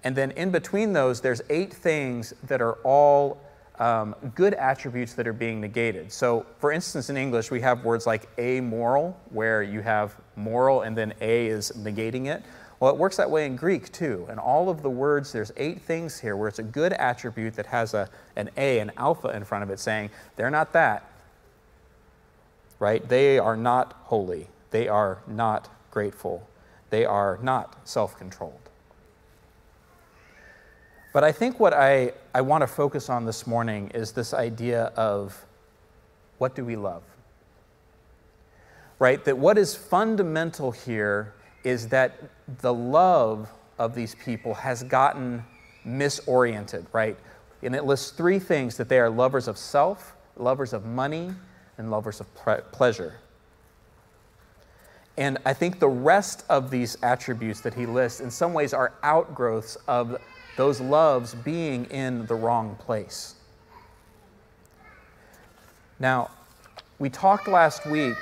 And 0.04 0.16
then 0.16 0.32
in 0.32 0.52
between 0.52 0.94
those, 0.94 1.20
there's 1.20 1.42
eight 1.50 1.74
things 1.74 2.34
that 2.44 2.62
are 2.62 2.74
all 2.84 3.42
um, 3.80 4.16
good 4.36 4.54
attributes 4.54 5.14
that 5.14 5.28
are 5.28 5.34
being 5.34 5.60
negated. 5.60 6.12
So, 6.12 6.46
for 6.60 6.72
instance, 6.72 7.10
in 7.10 7.18
English, 7.18 7.50
we 7.50 7.62
have 7.62 7.84
words 7.84 8.06
like 8.06 8.28
amoral, 8.38 9.18
where 9.32 9.64
you 9.64 9.82
have 9.82 10.16
moral 10.36 10.82
and 10.82 10.98
then 10.98 11.14
a 11.22 11.48
is 11.48 11.72
negating 11.72 12.28
it. 12.28 12.44
Well, 12.80 12.92
it 12.92 12.98
works 12.98 13.18
that 13.18 13.30
way 13.30 13.46
in 13.46 13.56
Greek 13.56 13.92
too. 13.92 14.26
And 14.30 14.40
all 14.40 14.70
of 14.70 14.82
the 14.82 14.90
words, 14.90 15.32
there's 15.32 15.52
eight 15.58 15.82
things 15.82 16.20
here 16.20 16.38
where 16.38 16.48
it's 16.48 16.60
a 16.60 16.64
good 16.64 16.94
attribute 16.94 17.56
that 17.56 17.66
has 17.66 17.94
a, 17.94 18.10
an 18.36 18.50
A, 18.56 18.80
an 18.80 18.92
alpha 18.96 19.30
in 19.30 19.44
front 19.44 19.64
of 19.64 19.70
it, 19.70 19.80
saying, 19.80 20.10
they're 20.38 20.50
not 20.50 20.72
that. 20.74 21.04
Right? 22.80 23.08
They 23.08 23.38
are 23.38 23.58
not 23.58 23.94
holy. 24.04 24.48
They 24.72 24.88
are 24.88 25.18
not 25.28 25.68
grateful. 25.92 26.48
They 26.90 27.04
are 27.04 27.38
not 27.42 27.88
self 27.88 28.18
controlled. 28.18 28.70
But 31.12 31.24
I 31.24 31.32
think 31.32 31.60
what 31.60 31.74
I, 31.74 32.14
I 32.34 32.42
want 32.42 32.62
to 32.62 32.68
focus 32.68 33.10
on 33.10 33.26
this 33.26 33.46
morning 33.46 33.92
is 33.94 34.14
this 34.14 34.34
idea 34.34 34.86
of 34.96 35.46
what 36.38 36.56
do 36.56 36.64
we 36.64 36.78
love? 36.78 37.04
Right? 39.00 39.24
That 39.26 39.38
what 39.38 39.58
is 39.58 39.76
fundamental 39.76 40.72
here 40.72 41.34
is 41.64 41.88
that 41.90 42.18
the 42.62 42.74
love 42.74 43.50
of 43.78 43.96
these 43.96 44.16
people 44.16 44.54
has 44.54 44.84
gotten 44.84 45.44
misoriented, 45.86 46.86
right? 46.94 47.18
And 47.62 47.76
it 47.76 47.86
lists 47.86 48.12
three 48.12 48.40
things 48.40 48.78
that 48.78 48.90
they 48.90 49.00
are 49.00 49.10
lovers 49.10 49.48
of 49.48 49.58
self, 49.58 50.16
lovers 50.38 50.74
of 50.74 50.86
money, 50.86 51.32
and 51.78 51.92
lovers 51.92 52.20
of 52.20 52.34
pre- 52.36 52.62
pleasure. 52.72 53.16
And 55.18 55.38
I 55.46 55.54
think 55.54 55.80
the 55.80 55.90
rest 55.90 56.46
of 56.50 56.72
these 56.72 56.98
attributes 57.04 57.60
that 57.62 57.74
he 57.74 57.86
lists, 57.86 58.22
in 58.22 58.32
some 58.32 58.54
ways, 58.54 58.74
are 58.74 58.94
outgrowths 59.04 59.76
of 59.88 60.18
those 60.56 60.80
loves 60.80 61.36
being 61.36 61.86
in 61.86 62.26
the 62.28 62.36
wrong 62.36 62.76
place. 62.80 63.36
Now, 66.00 66.32
we 67.00 67.10
talked 67.10 67.48
last 67.48 67.86
week 67.86 68.16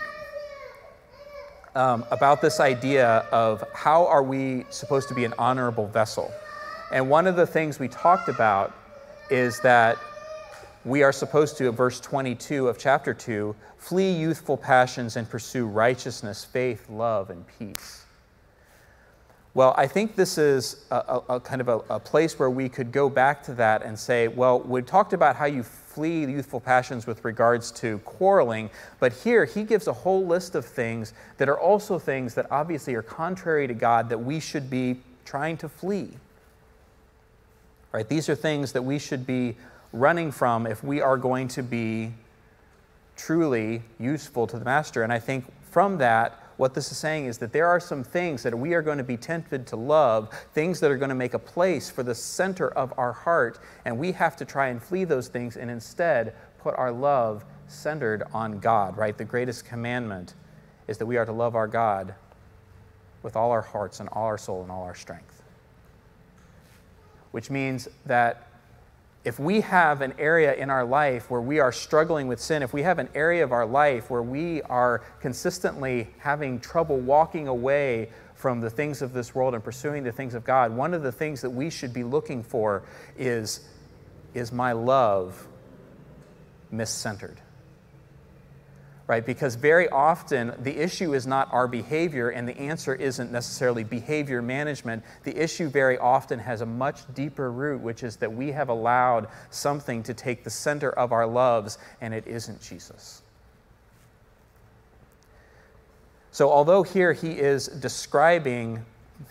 um, 1.78 2.04
about 2.10 2.42
this 2.42 2.60
idea 2.60 3.24
of 3.32 3.64
how 3.74 4.08
are 4.08 4.24
we 4.24 4.66
supposed 4.72 5.08
to 5.10 5.14
be 5.14 5.26
an 5.26 5.34
honorable 5.38 5.88
vessel. 5.88 6.32
And 6.92 7.08
one 7.08 7.28
of 7.28 7.36
the 7.36 7.46
things 7.46 7.78
we 7.80 7.88
talked 7.88 8.30
about 8.30 8.74
is 9.30 9.60
that 9.62 9.98
we 10.86 11.04
are 11.04 11.12
supposed 11.12 11.58
to, 11.58 11.72
verse 11.72 12.00
22 12.00 12.68
of 12.68 12.80
chapter 12.80 13.14
2, 13.14 13.56
flee 13.78 14.12
youthful 14.12 14.58
passions 14.58 15.18
and 15.18 15.30
pursue 15.30 15.68
righteousness, 15.68 16.44
faith, 16.44 16.90
love, 16.90 17.30
and 17.30 17.46
peace. 17.60 17.97
Well, 19.58 19.74
I 19.76 19.88
think 19.88 20.16
this 20.16 20.38
is 20.38 20.86
a, 20.92 20.98
a, 20.98 21.24
a 21.38 21.40
kind 21.40 21.62
of 21.62 21.68
a, 21.68 21.78
a, 21.90 22.00
place 22.00 22.38
where 22.38 22.52
we 22.52 22.70
could 22.70 22.92
go 22.92 23.10
back 23.10 23.42
to 23.46 23.56
that 23.56 23.82
and 23.82 23.98
say, 23.98 24.28
well, 24.28 24.60
we 24.60 24.84
talked 24.84 25.14
about 25.14 25.36
how 25.36 25.46
you 25.46 25.64
flee 25.64 26.26
youthful 26.28 26.60
passions 26.60 27.08
with 27.08 27.26
regards 27.26 27.72
to 27.72 27.98
quarreling, 28.06 28.70
but 29.00 29.12
here 29.12 29.46
he 29.46 29.64
gives 29.64 29.88
a 29.88 29.94
whole 29.94 30.24
list 30.28 30.54
of 30.54 30.64
things 30.64 31.14
that 31.40 31.50
are 31.50 31.60
also 31.60 31.98
things 31.98 32.36
that 32.36 32.46
obviously 32.52 32.94
are 32.94 33.02
contrary 33.02 33.66
to 33.66 33.74
God 33.74 34.10
that 34.10 34.20
we 34.20 34.40
should 34.40 34.70
be 34.70 35.02
trying 35.26 35.58
to 35.58 35.68
flee. 35.68 36.12
Right? 37.92 38.08
These 38.08 38.30
are 38.30 38.36
things 38.36 38.74
that 38.74 38.84
we 38.84 39.00
should 39.00 39.26
be 39.26 39.56
running 39.92 40.32
from 40.32 40.68
if 40.68 40.84
we 40.84 41.02
are 41.02 41.18
going 41.18 41.48
to 41.48 41.64
be 41.64 42.14
truly 43.16 43.82
useful 44.00 44.46
to 44.46 44.60
the 44.60 44.66
master. 44.66 45.02
And 45.02 45.12
I 45.12 45.18
think 45.18 45.46
from 45.72 45.98
that, 45.98 46.44
what 46.58 46.74
this 46.74 46.92
is 46.92 46.98
saying 46.98 47.26
is 47.26 47.38
that 47.38 47.54
there 47.54 47.68
are 47.68 47.80
some 47.80 48.04
things 48.04 48.44
that 48.44 48.58
we 48.58 48.74
are 48.74 48.82
going 48.82 48.98
to 48.98 49.04
be 49.04 49.18
tempted 49.18 49.68
to 49.68 49.76
love, 49.76 50.30
things 50.54 50.80
that 50.80 50.92
are 50.92 50.98
going 50.98 51.10
to 51.10 51.16
make 51.16 51.36
a 51.36 51.40
place 51.40 51.90
for 51.90 52.04
the 52.04 52.16
center 52.16 52.70
of 52.70 52.94
our 52.98 53.14
heart, 53.14 53.60
and 53.86 53.98
we 53.98 54.12
have 54.12 54.36
to 54.38 54.46
try 54.46 54.68
and 54.68 54.82
flee 54.82 55.04
those 55.04 55.28
things 55.28 55.56
and 55.56 55.70
instead 55.70 56.34
put 56.60 56.76
our 56.76 56.92
love 56.92 57.46
centered 57.68 58.24
on 58.34 58.60
God, 58.60 58.98
right? 58.98 59.18
The 59.18 59.26
greatest 59.26 59.66
commandment 59.66 60.34
is 60.88 60.98
that 60.98 61.06
we 61.06 61.18
are 61.18 61.26
to 61.26 61.32
love 61.32 61.56
our 61.56 61.68
God 61.68 62.16
with 63.22 63.36
all 63.36 63.52
our 63.52 63.62
hearts 63.62 64.00
and 64.00 64.10
all 64.10 64.26
our 64.26 64.38
soul 64.38 64.64
and 64.64 64.72
all 64.72 64.84
our 64.84 64.96
strength. 64.96 65.44
Which 67.32 67.50
means 67.52 67.88
that 68.06 68.47
if 69.24 69.40
we 69.40 69.62
have 69.62 70.02
an 70.02 70.14
area 70.18 70.54
in 70.54 70.70
our 70.70 70.86
life 70.86 71.30
where 71.30 71.42
we 71.42 71.60
are 71.60 71.72
struggling 71.72 72.28
with 72.28 72.40
sin, 72.40 72.64
if 72.64 72.74
we 72.74 72.84
have 72.84 73.00
an 73.00 73.10
area 73.14 73.44
of 73.44 73.52
our 73.52 73.66
life 73.66 74.10
where 74.10 74.22
we 74.22 74.62
are 74.64 75.04
consistently 75.20 76.08
having 76.20 76.60
trouble 76.60 76.98
walking 76.98 77.48
away 77.48 78.10
from 78.36 78.62
the 78.62 78.70
things 78.70 79.02
of 79.02 79.14
this 79.14 79.34
world 79.34 79.54
and 79.54 79.64
pursuing 79.64 80.04
the 80.04 80.12
things 80.12 80.34
of 80.34 80.46
God, 80.46 80.72
one 80.72 80.94
of 80.94 81.04
the 81.04 81.12
things 81.12 81.42
that 81.42 81.50
we 81.50 81.70
should 81.70 81.94
be 81.94 82.04
looking 82.04 82.44
for 82.44 82.84
is 83.18 83.68
is 84.34 84.52
my 84.52 84.72
love 84.72 85.48
miscentered? 86.72 87.38
Right? 89.08 89.26
Because 89.26 89.56
very 89.56 89.88
often 89.90 90.54
the 90.60 90.78
issue 90.78 91.14
is 91.14 91.26
not 91.26 91.52
our 91.54 91.68
behavior, 91.68 92.30
and 92.30 92.48
the 92.48 92.58
answer 92.58 92.94
isn't 92.94 93.32
necessarily 93.32 93.86
behavior 93.86 94.42
management. 94.42 95.02
The 95.24 95.36
issue 95.42 95.70
very 95.70 95.98
often 95.98 96.40
has 96.40 96.60
a 96.60 96.66
much 96.66 97.02
deeper 97.14 97.50
root, 97.52 97.82
which 97.82 98.04
is 98.04 98.18
that 98.18 98.32
we 98.32 98.52
have 98.52 98.68
allowed 98.68 99.30
something 99.50 100.04
to 100.04 100.14
take 100.14 100.44
the 100.44 100.50
center 100.50 100.92
of 100.92 101.14
our 101.14 101.26
loves, 101.26 101.78
and 102.02 102.14
it 102.14 102.28
isn't 102.28 102.62
Jesus. 102.62 103.22
So, 106.32 106.52
although 106.52 106.84
here 106.84 107.14
he 107.14 107.32
is 107.32 107.68
describing 107.68 108.86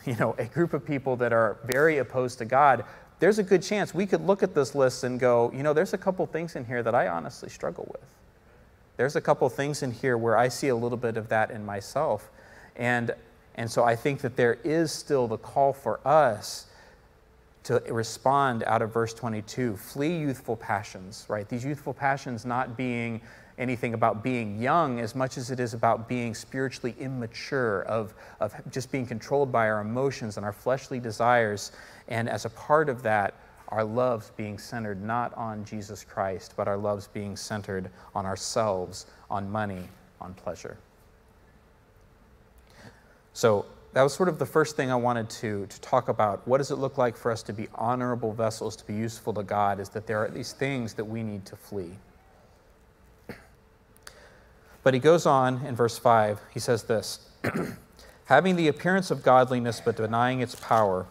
you 0.06 0.16
know, 0.16 0.35
a 0.38 0.47
group 0.47 0.73
of 0.73 0.85
people 0.85 1.16
that 1.16 1.35
are 1.35 1.59
very 1.64 1.99
opposed 1.99 2.38
to 2.38 2.47
God, 2.47 2.85
there's 3.18 3.38
a 3.38 3.42
good 3.42 3.62
chance 3.62 3.95
we 3.95 4.06
could 4.06 4.26
look 4.26 4.42
at 4.42 4.54
this 4.54 4.75
list 4.75 5.04
and 5.04 5.21
go, 5.21 5.52
you 5.54 5.62
know, 5.62 5.75
there's 5.75 5.92
a 5.92 5.99
couple 5.99 6.26
things 6.26 6.56
in 6.56 6.64
here 6.64 6.83
that 6.83 6.95
I 6.95 7.09
honestly 7.09 7.50
struggle 7.50 7.87
with 7.92 8.02
there's 8.97 9.17
a 9.17 9.21
couple 9.21 9.49
things 9.49 9.83
in 9.83 9.93
here 9.93 10.17
where 10.17 10.37
I 10.37 10.49
see 10.49 10.69
a 10.69 10.76
little 10.76 10.99
bit 10.99 11.17
of 11.17 11.29
that 11.29 11.50
in 11.50 11.65
myself. 11.65 12.31
And, 12.76 13.15
and 13.55 13.71
so 13.71 13.85
I 13.85 13.97
think 13.97 14.21
that 14.21 14.37
there 14.37 14.59
is 14.65 14.93
still 14.93 15.29
the 15.29 15.38
call 15.38 15.73
for 15.73 16.00
us 16.07 16.67
to 17.65 17.83
respond 17.88 18.62
out 18.65 18.81
of 18.81 18.93
verse 18.93 19.12
22 19.12 19.76
flee 19.76 20.17
youthful 20.17 20.57
passions, 20.57 21.26
right? 21.29 21.49
These 21.49 21.65
youthful 21.65 21.93
passions 21.93 22.45
not 22.45 22.76
being 22.76 23.21
anything 23.59 23.95
about 23.95 24.23
being 24.23 24.61
young 24.61 25.00
as 25.00 25.15
much 25.15 25.38
as 25.38 25.50
it 25.50 25.59
is 25.59 25.75
about 25.75 26.09
being 26.09 26.35
spiritually 26.35 26.95
immature, 27.00 27.83
of, 27.83 28.15
of 28.41 28.55
just 28.71 28.93
being 28.93 29.07
controlled 29.07 29.50
by 29.50 29.69
our 29.69 29.81
emotions 29.81 30.37
and 30.37 30.45
our 30.45 30.53
fleshly 30.53 31.00
desires. 31.00 31.73
And 32.09 32.29
as 32.29 32.45
a 32.45 32.50
part 32.50 32.88
of 32.88 33.03
that, 33.03 33.35
our 33.68 33.85
loves 33.85 34.30
being 34.37 34.58
centered 34.58 35.02
not 35.02 35.35
on 35.35 35.64
Jesus 35.64 36.04
Christ, 36.04 36.54
but 36.56 36.68
our 36.68 36.76
loves 36.76 37.08
being 37.08 37.37
centered 37.37 37.90
on 38.14 38.25
ourselves, 38.25 39.06
on 39.30 39.50
money, 39.50 39.82
on 40.20 40.35
pleasure. 40.35 40.76
So 43.32 43.66
that 43.92 44.02
was 44.02 44.12
sort 44.12 44.28
of 44.28 44.38
the 44.38 44.46
first 44.46 44.76
thing 44.76 44.90
I 44.90 44.96
wanted 44.96 45.28
to, 45.30 45.66
to 45.66 45.80
talk 45.80 46.08
about. 46.08 46.46
What 46.46 46.58
does 46.58 46.70
it 46.70 46.76
look 46.76 46.99
like 46.99 47.16
for 47.16 47.30
us 47.30 47.42
to 47.44 47.52
be 47.52 47.66
honorable 47.75 48.32
vessels, 48.32 48.76
to 48.76 48.87
be 48.87 48.94
useful 48.94 49.32
to 49.35 49.42
God? 49.42 49.80
Is 49.80 49.88
that 49.90 50.06
there 50.06 50.18
are 50.25 50.28
these 50.28 50.52
things 50.52 50.94
that 50.94 51.04
we 51.04 51.23
need 51.23 51.44
to 51.46 51.56
flee. 51.56 51.92
But 54.82 54.94
he 54.94 55.00
goes 55.00 55.26
on 55.26 55.66
in 55.66 55.75
verse 55.75 55.99
5, 55.99 56.40
he 56.54 56.61
says 56.61 56.85
this 56.85 57.28
Having 58.26 58.56
the 58.56 58.68
appearance 58.68 59.11
of 59.11 59.23
godliness 59.23 59.80
but 59.85 59.96
denying 59.96 60.40
its 60.40 60.54
power, 60.54 61.06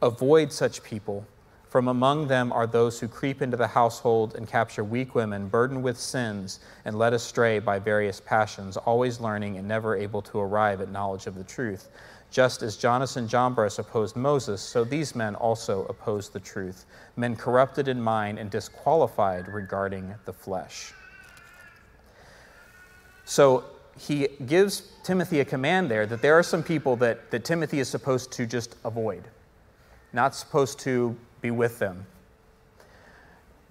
avoid 0.00 0.52
such 0.52 0.82
people. 0.82 1.26
From 1.68 1.88
among 1.88 2.28
them 2.28 2.52
are 2.52 2.66
those 2.66 3.00
who 3.00 3.08
creep 3.08 3.42
into 3.42 3.56
the 3.56 3.66
household 3.66 4.36
and 4.36 4.46
capture 4.46 4.84
weak 4.84 5.14
women, 5.14 5.48
burdened 5.48 5.82
with 5.82 5.98
sins 5.98 6.60
and 6.84 6.96
led 6.96 7.12
astray 7.12 7.58
by 7.58 7.78
various 7.80 8.20
passions, 8.20 8.76
always 8.76 9.20
learning 9.20 9.58
and 9.58 9.66
never 9.66 9.96
able 9.96 10.22
to 10.22 10.38
arrive 10.38 10.80
at 10.80 10.90
knowledge 10.90 11.26
of 11.26 11.34
the 11.34 11.44
truth. 11.44 11.88
Just 12.30 12.62
as 12.62 12.76
Jannes 12.76 13.16
and 13.16 13.28
Jambres 13.28 13.78
opposed 13.78 14.14
Moses, 14.14 14.60
so 14.60 14.84
these 14.84 15.14
men 15.14 15.34
also 15.34 15.84
opposed 15.86 16.32
the 16.32 16.40
truth, 16.40 16.86
men 17.16 17.34
corrupted 17.34 17.88
in 17.88 18.00
mind 18.00 18.38
and 18.38 18.50
disqualified 18.50 19.48
regarding 19.48 20.14
the 20.24 20.32
flesh. 20.32 20.92
So 23.24 23.64
he 23.98 24.28
gives 24.46 24.92
Timothy 25.02 25.40
a 25.40 25.44
command 25.44 25.90
there 25.90 26.06
that 26.06 26.22
there 26.22 26.38
are 26.38 26.42
some 26.42 26.62
people 26.62 26.96
that, 26.96 27.30
that 27.32 27.44
Timothy 27.44 27.80
is 27.80 27.88
supposed 27.88 28.30
to 28.32 28.46
just 28.46 28.76
avoid, 28.84 29.24
not 30.12 30.34
supposed 30.34 30.78
to 30.80 31.16
be 31.40 31.50
with 31.50 31.78
them. 31.78 32.06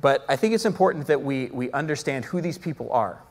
But 0.01 0.25
I 0.27 0.35
think 0.35 0.53
it's 0.53 0.65
important 0.65 1.07
that 1.07 1.21
we, 1.21 1.47
we 1.47 1.71
understand 1.71 2.25
who 2.25 2.41
these 2.41 2.57
people 2.57 2.91
are 2.91 3.21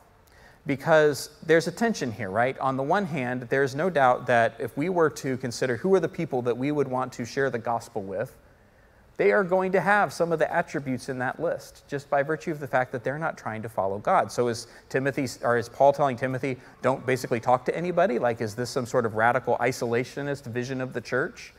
because 0.65 1.29
there's 1.45 1.67
a 1.67 1.71
tension 1.71 2.11
here, 2.11 2.29
right? 2.29 2.57
On 2.59 2.75
the 2.75 2.83
one 2.83 3.05
hand, 3.05 3.43
there's 3.49 3.75
no 3.75 3.89
doubt 3.89 4.25
that 4.27 4.55
if 4.59 4.75
we 4.75 4.89
were 4.89 5.09
to 5.11 5.37
consider 5.37 5.77
who 5.77 5.93
are 5.93 5.99
the 5.99 6.09
people 6.09 6.41
that 6.43 6.57
we 6.57 6.71
would 6.71 6.87
want 6.87 7.13
to 7.13 7.25
share 7.25 7.49
the 7.49 7.59
gospel 7.59 8.01
with, 8.01 8.35
they 9.17 9.31
are 9.31 9.43
going 9.43 9.71
to 9.71 9.79
have 9.79 10.11
some 10.11 10.31
of 10.31 10.39
the 10.39 10.53
attributes 10.53 11.07
in 11.07 11.19
that 11.19 11.39
list 11.39 11.83
just 11.87 12.09
by 12.09 12.21
virtue 12.21 12.51
of 12.51 12.59
the 12.59 12.67
fact 12.67 12.91
that 12.91 13.03
they're 13.03 13.19
not 13.19 13.37
trying 13.37 13.61
to 13.61 13.69
follow 13.69 13.97
God. 13.99 14.31
So 14.31 14.49
is 14.49 14.67
Timothy 14.89 15.27
or 15.41 15.57
is 15.57 15.69
Paul 15.69 15.93
telling 15.93 16.17
Timothy, 16.17 16.57
don't 16.81 17.05
basically 17.05 17.39
talk 17.39 17.63
to 17.65 17.77
anybody? 17.77 18.19
Like 18.19 18.41
is 18.41 18.55
this 18.55 18.69
some 18.69 18.85
sort 18.85 19.05
of 19.05 19.15
radical 19.15 19.57
isolationist 19.61 20.43
vision 20.45 20.81
of 20.81 20.91
the 20.91 20.99
church? 20.99 21.53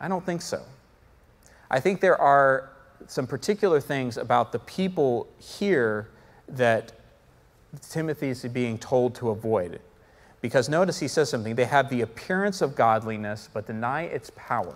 I 0.00 0.08
don't 0.08 0.24
think 0.24 0.40
so. 0.40 0.62
I 1.70 1.80
think 1.80 2.00
there 2.00 2.20
are 2.20 2.70
some 3.06 3.26
particular 3.26 3.80
things 3.80 4.16
about 4.16 4.52
the 4.52 4.58
people 4.60 5.26
here 5.38 6.08
that 6.48 6.92
Timothy 7.90 8.28
is 8.28 8.42
being 8.44 8.78
told 8.78 9.14
to 9.16 9.30
avoid. 9.30 9.80
Because 10.40 10.68
notice 10.68 10.98
he 11.00 11.08
says 11.08 11.28
something, 11.28 11.54
they 11.54 11.64
have 11.64 11.90
the 11.90 12.02
appearance 12.02 12.60
of 12.62 12.76
godliness 12.76 13.48
but 13.52 13.66
deny 13.66 14.02
its 14.02 14.30
power. 14.36 14.74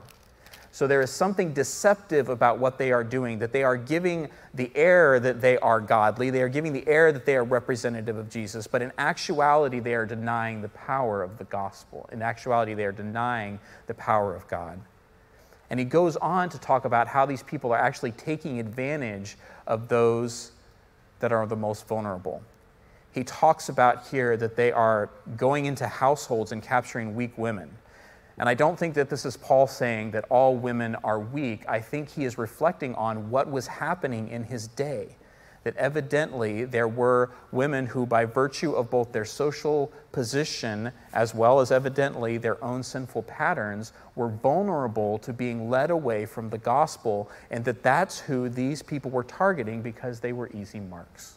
So 0.72 0.86
there 0.86 1.00
is 1.00 1.10
something 1.10 1.52
deceptive 1.52 2.28
about 2.28 2.58
what 2.58 2.78
they 2.78 2.92
are 2.92 3.02
doing, 3.02 3.40
that 3.40 3.52
they 3.52 3.64
are 3.64 3.76
giving 3.76 4.28
the 4.54 4.70
air 4.76 5.18
that 5.18 5.40
they 5.40 5.58
are 5.58 5.80
godly, 5.80 6.30
they 6.30 6.42
are 6.42 6.48
giving 6.48 6.72
the 6.72 6.86
air 6.86 7.10
that 7.10 7.26
they 7.26 7.34
are 7.34 7.42
representative 7.42 8.16
of 8.16 8.30
Jesus, 8.30 8.68
but 8.68 8.80
in 8.80 8.92
actuality, 8.96 9.80
they 9.80 9.94
are 9.94 10.06
denying 10.06 10.62
the 10.62 10.68
power 10.68 11.22
of 11.24 11.38
the 11.38 11.44
gospel. 11.44 12.08
In 12.12 12.22
actuality, 12.22 12.74
they 12.74 12.84
are 12.84 12.92
denying 12.92 13.58
the 13.88 13.94
power 13.94 14.34
of 14.34 14.46
God. 14.46 14.80
And 15.70 15.78
he 15.78 15.86
goes 15.86 16.16
on 16.16 16.48
to 16.50 16.58
talk 16.58 16.84
about 16.84 17.06
how 17.06 17.24
these 17.24 17.42
people 17.42 17.72
are 17.72 17.78
actually 17.78 18.12
taking 18.12 18.58
advantage 18.58 19.36
of 19.66 19.88
those 19.88 20.52
that 21.20 21.32
are 21.32 21.46
the 21.46 21.56
most 21.56 21.86
vulnerable. 21.86 22.42
He 23.12 23.24
talks 23.24 23.68
about 23.68 24.08
here 24.08 24.36
that 24.36 24.56
they 24.56 24.72
are 24.72 25.10
going 25.36 25.66
into 25.66 25.86
households 25.86 26.52
and 26.52 26.62
capturing 26.62 27.14
weak 27.14 27.36
women. 27.36 27.70
And 28.38 28.48
I 28.48 28.54
don't 28.54 28.78
think 28.78 28.94
that 28.94 29.10
this 29.10 29.24
is 29.24 29.36
Paul 29.36 29.66
saying 29.66 30.12
that 30.12 30.24
all 30.28 30.56
women 30.56 30.96
are 31.04 31.20
weak. 31.20 31.64
I 31.68 31.80
think 31.80 32.08
he 32.08 32.24
is 32.24 32.38
reflecting 32.38 32.94
on 32.94 33.30
what 33.30 33.50
was 33.50 33.66
happening 33.66 34.28
in 34.28 34.44
his 34.44 34.66
day. 34.68 35.16
That 35.64 35.76
evidently 35.76 36.64
there 36.64 36.88
were 36.88 37.30
women 37.52 37.86
who, 37.86 38.06
by 38.06 38.24
virtue 38.24 38.72
of 38.72 38.90
both 38.90 39.12
their 39.12 39.26
social 39.26 39.92
position 40.10 40.90
as 41.12 41.34
well 41.34 41.60
as 41.60 41.70
evidently 41.70 42.38
their 42.38 42.62
own 42.64 42.82
sinful 42.82 43.24
patterns, 43.24 43.92
were 44.16 44.28
vulnerable 44.28 45.18
to 45.18 45.32
being 45.32 45.68
led 45.68 45.90
away 45.90 46.24
from 46.24 46.48
the 46.48 46.58
gospel, 46.58 47.30
and 47.50 47.64
that 47.66 47.82
that's 47.82 48.20
who 48.20 48.48
these 48.48 48.82
people 48.82 49.10
were 49.10 49.24
targeting 49.24 49.82
because 49.82 50.20
they 50.20 50.32
were 50.32 50.50
easy 50.54 50.80
marks. 50.80 51.36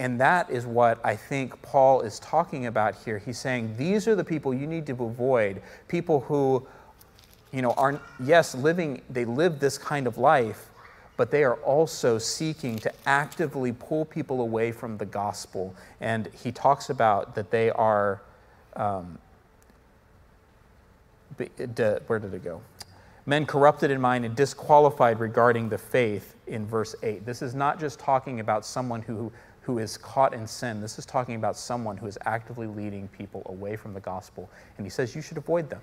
And 0.00 0.18
that 0.18 0.48
is 0.48 0.64
what 0.64 0.98
I 1.04 1.14
think 1.14 1.60
Paul 1.60 2.00
is 2.00 2.18
talking 2.20 2.64
about 2.64 2.94
here. 2.94 3.18
He's 3.18 3.38
saying 3.38 3.74
these 3.76 4.08
are 4.08 4.14
the 4.14 4.24
people 4.24 4.54
you 4.54 4.66
need 4.66 4.86
to 4.86 4.92
avoid. 4.92 5.60
People 5.88 6.20
who, 6.20 6.66
you 7.52 7.60
know, 7.60 7.72
are, 7.72 8.00
yes, 8.18 8.54
living, 8.54 9.02
they 9.10 9.26
live 9.26 9.60
this 9.60 9.76
kind 9.76 10.06
of 10.06 10.16
life, 10.16 10.69
but 11.20 11.30
they 11.30 11.44
are 11.44 11.56
also 11.56 12.16
seeking 12.16 12.78
to 12.78 12.90
actively 13.04 13.72
pull 13.72 14.06
people 14.06 14.40
away 14.40 14.72
from 14.72 14.96
the 14.96 15.04
gospel. 15.04 15.74
And 16.00 16.30
he 16.42 16.50
talks 16.50 16.88
about 16.88 17.34
that 17.34 17.50
they 17.50 17.68
are, 17.68 18.22
um, 18.74 19.18
where 21.36 22.18
did 22.18 22.32
it 22.32 22.42
go? 22.42 22.62
Men 23.26 23.44
corrupted 23.44 23.90
in 23.90 24.00
mind 24.00 24.24
and 24.24 24.34
disqualified 24.34 25.20
regarding 25.20 25.68
the 25.68 25.76
faith 25.76 26.36
in 26.46 26.64
verse 26.64 26.94
8. 27.02 27.26
This 27.26 27.42
is 27.42 27.54
not 27.54 27.78
just 27.78 27.98
talking 27.98 28.40
about 28.40 28.64
someone 28.64 29.02
who 29.02 29.30
who 29.60 29.78
is 29.78 29.98
caught 29.98 30.32
in 30.32 30.46
sin. 30.46 30.80
This 30.80 30.98
is 30.98 31.04
talking 31.04 31.34
about 31.34 31.54
someone 31.54 31.98
who 31.98 32.06
is 32.06 32.16
actively 32.24 32.66
leading 32.66 33.08
people 33.08 33.42
away 33.44 33.76
from 33.76 33.92
the 33.92 34.00
gospel. 34.00 34.48
And 34.78 34.86
he 34.86 34.90
says 34.90 35.14
you 35.14 35.20
should 35.20 35.36
avoid 35.36 35.68
them. 35.68 35.82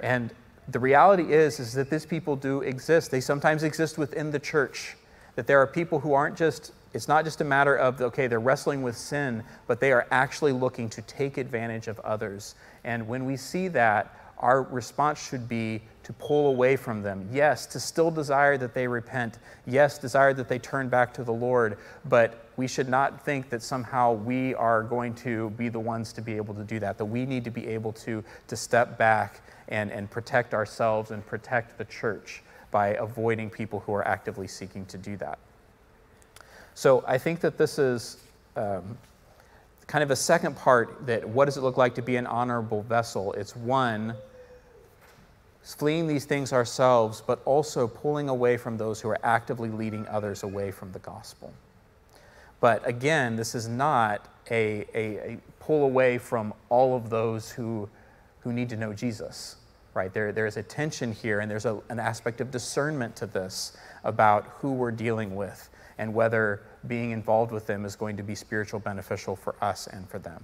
And 0.00 0.34
the 0.70 0.78
reality 0.78 1.32
is, 1.32 1.58
is 1.58 1.72
that 1.74 1.90
these 1.90 2.06
people 2.06 2.36
do 2.36 2.60
exist. 2.60 3.10
They 3.10 3.20
sometimes 3.20 3.62
exist 3.62 3.98
within 3.98 4.30
the 4.30 4.38
church. 4.38 4.96
That 5.36 5.46
there 5.46 5.60
are 5.60 5.66
people 5.66 6.00
who 6.00 6.12
aren't 6.12 6.36
just, 6.36 6.72
it's 6.92 7.08
not 7.08 7.24
just 7.24 7.40
a 7.40 7.44
matter 7.44 7.76
of, 7.76 8.00
okay, 8.00 8.26
they're 8.26 8.40
wrestling 8.40 8.82
with 8.82 8.96
sin, 8.96 9.42
but 9.66 9.80
they 9.80 9.92
are 9.92 10.06
actually 10.10 10.52
looking 10.52 10.88
to 10.90 11.02
take 11.02 11.38
advantage 11.38 11.88
of 11.88 11.98
others. 12.00 12.54
And 12.84 13.08
when 13.08 13.24
we 13.24 13.36
see 13.36 13.68
that, 13.68 14.14
our 14.38 14.62
response 14.62 15.22
should 15.22 15.48
be 15.48 15.82
to 16.02 16.12
pull 16.14 16.48
away 16.48 16.76
from 16.76 17.02
them. 17.02 17.28
Yes, 17.32 17.66
to 17.66 17.80
still 17.80 18.10
desire 18.10 18.56
that 18.58 18.74
they 18.74 18.86
repent. 18.86 19.38
Yes, 19.66 19.98
desire 19.98 20.32
that 20.34 20.48
they 20.48 20.58
turn 20.58 20.88
back 20.88 21.12
to 21.14 21.24
the 21.24 21.32
Lord. 21.32 21.78
But 22.08 22.46
we 22.56 22.66
should 22.66 22.88
not 22.88 23.24
think 23.24 23.50
that 23.50 23.62
somehow 23.62 24.12
we 24.12 24.54
are 24.54 24.82
going 24.82 25.14
to 25.16 25.50
be 25.50 25.68
the 25.68 25.80
ones 25.80 26.12
to 26.14 26.22
be 26.22 26.36
able 26.36 26.54
to 26.54 26.64
do 26.64 26.78
that, 26.80 26.98
that 26.98 27.04
we 27.04 27.26
need 27.26 27.44
to 27.44 27.50
be 27.50 27.66
able 27.66 27.92
to, 27.92 28.24
to 28.48 28.56
step 28.56 28.98
back 28.98 29.42
and, 29.68 29.90
and 29.92 30.10
protect 30.10 30.54
ourselves 30.54 31.10
and 31.10 31.24
protect 31.26 31.78
the 31.78 31.84
church 31.84 32.42
by 32.70 32.88
avoiding 32.94 33.50
people 33.50 33.80
who 33.80 33.92
are 33.92 34.06
actively 34.06 34.48
seeking 34.48 34.86
to 34.86 34.98
do 34.98 35.16
that. 35.16 35.38
So 36.74 37.04
I 37.06 37.18
think 37.18 37.40
that 37.40 37.58
this 37.58 37.78
is. 37.78 38.18
Um, 38.56 38.98
kind 39.90 40.04
of 40.04 40.12
a 40.12 40.16
second 40.16 40.56
part 40.56 41.04
that 41.04 41.28
what 41.28 41.46
does 41.46 41.56
it 41.56 41.62
look 41.62 41.76
like 41.76 41.96
to 41.96 42.02
be 42.02 42.14
an 42.14 42.24
honorable 42.24 42.82
vessel? 42.82 43.32
It's 43.32 43.56
one, 43.56 44.14
fleeing 45.62 46.06
these 46.06 46.24
things 46.24 46.52
ourselves, 46.52 47.22
but 47.26 47.40
also 47.44 47.86
pulling 47.86 48.28
away 48.28 48.56
from 48.56 48.76
those 48.76 49.00
who 49.00 49.08
are 49.08 49.18
actively 49.22 49.68
leading 49.68 50.06
others 50.08 50.42
away 50.42 50.70
from 50.70 50.92
the 50.92 50.98
gospel. 51.00 51.52
But 52.60 52.86
again, 52.86 53.36
this 53.36 53.54
is 53.54 53.68
not 53.68 54.26
a, 54.50 54.86
a, 54.94 55.32
a, 55.32 55.38
pull 55.58 55.84
away 55.84 56.18
from 56.18 56.52
all 56.68 56.96
of 56.96 57.08
those 57.08 57.50
who, 57.50 57.88
who 58.40 58.52
need 58.52 58.68
to 58.70 58.76
know 58.76 58.92
Jesus, 58.92 59.56
right? 59.94 60.12
There, 60.12 60.32
there's 60.32 60.56
a 60.56 60.62
tension 60.62 61.12
here, 61.12 61.40
and 61.40 61.50
there's 61.50 61.66
a, 61.66 61.80
an 61.88 61.98
aspect 61.98 62.40
of 62.40 62.50
discernment 62.50 63.16
to 63.16 63.26
this 63.26 63.76
about 64.04 64.46
who 64.58 64.72
we're 64.72 64.90
dealing 64.90 65.36
with 65.36 65.70
and 65.98 66.14
whether 66.14 66.62
being 66.86 67.10
involved 67.10 67.52
with 67.52 67.66
them 67.66 67.84
is 67.84 67.94
going 67.94 68.16
to 68.16 68.22
be 68.22 68.34
spiritual 68.34 68.80
beneficial 68.80 69.36
for 69.36 69.54
us 69.60 69.86
and 69.86 70.08
for 70.08 70.18
them. 70.18 70.42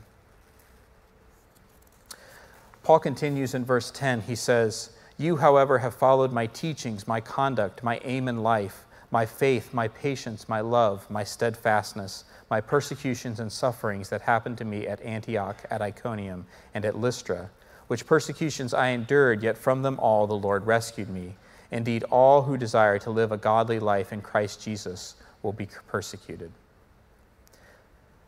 Paul 2.83 2.99
continues 2.99 3.55
in 3.55 3.65
verse 3.65 3.91
10. 3.91 4.21
He 4.21 4.37
says, 4.37 4.91
you, 5.19 5.37
however, 5.37 5.79
have 5.79 5.95
followed 5.95 6.33
my 6.33 6.47
teachings, 6.47 7.09
my 7.09 7.21
conduct, 7.21 7.83
my 7.83 8.01
aim 8.05 8.29
in 8.29 8.43
life, 8.43 8.85
my 9.11 9.25
faith, 9.25 9.73
my 9.73 9.89
patience, 9.89 10.49
my 10.49 10.61
love, 10.61 11.09
my 11.11 11.25
steadfastness, 11.25 12.25
my 12.51 12.61
persecutions 12.61 13.41
and 13.41 13.51
sufferings 13.51 14.11
that 14.11 14.21
happened 14.23 14.59
to 14.59 14.65
me 14.65 14.87
at 14.87 15.01
Antioch, 15.01 15.65
at 15.71 15.81
Iconium, 15.81 16.47
and 16.75 16.85
at 16.85 16.99
Lystra, 16.99 17.49
which 17.87 18.05
persecutions 18.05 18.75
I 18.75 18.89
endured, 18.89 19.43
yet 19.43 19.57
from 19.57 19.83
them 19.83 19.99
all 20.01 20.27
the 20.27 20.35
Lord 20.35 20.67
rescued 20.67 21.09
me. 21.09 21.35
Indeed, 21.71 22.05
all 22.11 22.43
who 22.43 22.57
desire 22.57 22.99
to 23.01 23.11
live 23.11 23.33
a 23.33 23.37
godly 23.37 23.79
life 23.79 24.13
in 24.13 24.21
Christ 24.21 24.63
Jesus 24.63 25.15
will 25.43 25.53
be 25.53 25.69
persecuted. 25.87 26.53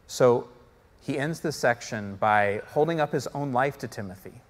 So 0.06 0.48
he 1.02 1.18
ends 1.18 1.40
this 1.40 1.56
section 1.56 2.16
by 2.16 2.62
holding 2.68 2.98
up 2.98 3.12
his 3.12 3.26
own 3.28 3.52
life 3.52 3.78
to 3.78 3.88
Timothy 3.88 4.40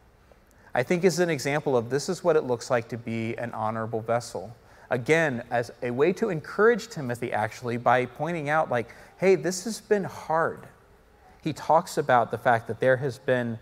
I 0.74 0.82
think 0.82 1.04
is 1.04 1.18
an 1.18 1.30
example 1.30 1.76
of 1.76 1.90
this 1.90 2.08
is 2.08 2.22
what 2.22 2.36
it 2.36 2.44
looks 2.44 2.70
like 2.70 2.88
to 2.88 2.98
be 2.98 3.36
an 3.36 3.52
honorable 3.52 4.00
vessel. 4.00 4.54
Again, 4.90 5.42
as 5.50 5.70
a 5.82 5.90
way 5.90 6.12
to 6.14 6.30
encourage 6.30 6.88
Timothy, 6.88 7.32
actually, 7.32 7.76
by 7.76 8.06
pointing 8.06 8.48
out, 8.48 8.70
like, 8.70 8.88
hey, 9.18 9.34
this 9.34 9.64
has 9.64 9.80
been 9.80 10.04
hard. 10.04 10.60
He 11.42 11.52
talks 11.52 11.98
about 11.98 12.30
the 12.30 12.38
fact 12.38 12.68
that 12.68 12.80
there 12.80 12.96
has 12.96 13.18
been, 13.18 13.58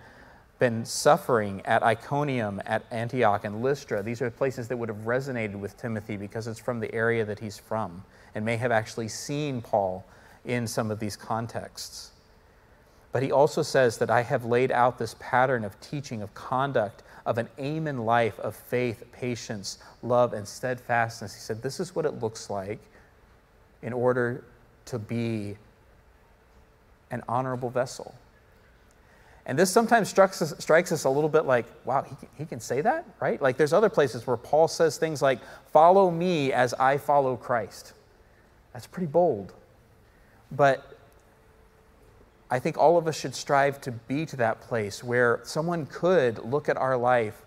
been 0.58 0.84
suffering 0.84 1.62
at 1.64 1.82
Iconium, 1.82 2.60
at 2.64 2.84
Antioch, 2.90 3.44
and 3.44 3.62
Lystra. 3.62 4.02
These 4.02 4.22
are 4.22 4.30
places 4.30 4.68
that 4.68 4.76
would 4.76 4.88
have 4.88 4.98
resonated 4.98 5.56
with 5.56 5.76
Timothy 5.76 6.16
because 6.16 6.46
it's 6.46 6.60
from 6.60 6.80
the 6.80 6.92
area 6.94 7.24
that 7.24 7.38
he's 7.38 7.58
from 7.58 8.04
and 8.34 8.44
may 8.44 8.56
have 8.56 8.70
actually 8.70 9.08
seen 9.08 9.62
Paul 9.62 10.04
in 10.44 10.66
some 10.66 10.90
of 10.90 11.00
these 11.00 11.16
contexts. 11.16 12.12
But 13.16 13.22
he 13.22 13.32
also 13.32 13.62
says 13.62 13.96
that 13.96 14.10
I 14.10 14.20
have 14.20 14.44
laid 14.44 14.70
out 14.70 14.98
this 14.98 15.16
pattern 15.18 15.64
of 15.64 15.80
teaching, 15.80 16.20
of 16.20 16.34
conduct, 16.34 17.02
of 17.24 17.38
an 17.38 17.48
aim 17.56 17.86
in 17.86 18.04
life 18.04 18.38
of 18.40 18.54
faith, 18.54 19.04
patience, 19.10 19.78
love, 20.02 20.34
and 20.34 20.46
steadfastness. 20.46 21.32
He 21.32 21.40
said, 21.40 21.62
This 21.62 21.80
is 21.80 21.96
what 21.96 22.04
it 22.04 22.20
looks 22.20 22.50
like 22.50 22.78
in 23.80 23.94
order 23.94 24.44
to 24.84 24.98
be 24.98 25.56
an 27.10 27.22
honorable 27.26 27.70
vessel. 27.70 28.14
And 29.46 29.58
this 29.58 29.70
sometimes 29.70 30.10
strikes 30.10 30.42
us, 30.42 30.52
strikes 30.58 30.92
us 30.92 31.04
a 31.04 31.08
little 31.08 31.30
bit 31.30 31.46
like, 31.46 31.64
wow, 31.86 32.02
he, 32.02 32.14
he 32.36 32.44
can 32.44 32.60
say 32.60 32.82
that, 32.82 33.06
right? 33.18 33.40
Like 33.40 33.56
there's 33.56 33.72
other 33.72 33.88
places 33.88 34.26
where 34.26 34.36
Paul 34.36 34.68
says 34.68 34.98
things 34.98 35.22
like, 35.22 35.38
follow 35.72 36.10
me 36.10 36.52
as 36.52 36.74
I 36.74 36.98
follow 36.98 37.34
Christ. 37.34 37.94
That's 38.74 38.86
pretty 38.86 39.06
bold. 39.06 39.54
But 40.52 40.95
I 42.50 42.58
think 42.58 42.78
all 42.78 42.96
of 42.96 43.08
us 43.08 43.18
should 43.18 43.34
strive 43.34 43.80
to 43.82 43.92
be 43.92 44.24
to 44.26 44.36
that 44.36 44.60
place 44.60 45.02
where 45.02 45.40
someone 45.42 45.86
could 45.86 46.44
look 46.44 46.68
at 46.68 46.76
our 46.76 46.96
life 46.96 47.42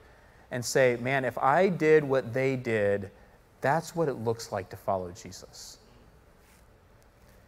and 0.52 0.64
say, 0.64 0.98
man, 1.00 1.24
if 1.24 1.38
I 1.38 1.70
did 1.70 2.04
what 2.04 2.34
they 2.34 2.56
did, 2.56 3.10
that's 3.62 3.96
what 3.96 4.10
it 4.10 4.16
looks 4.16 4.52
like 4.52 4.70
to 4.70 4.78
follow 4.78 5.12
Jesus. 5.12 5.78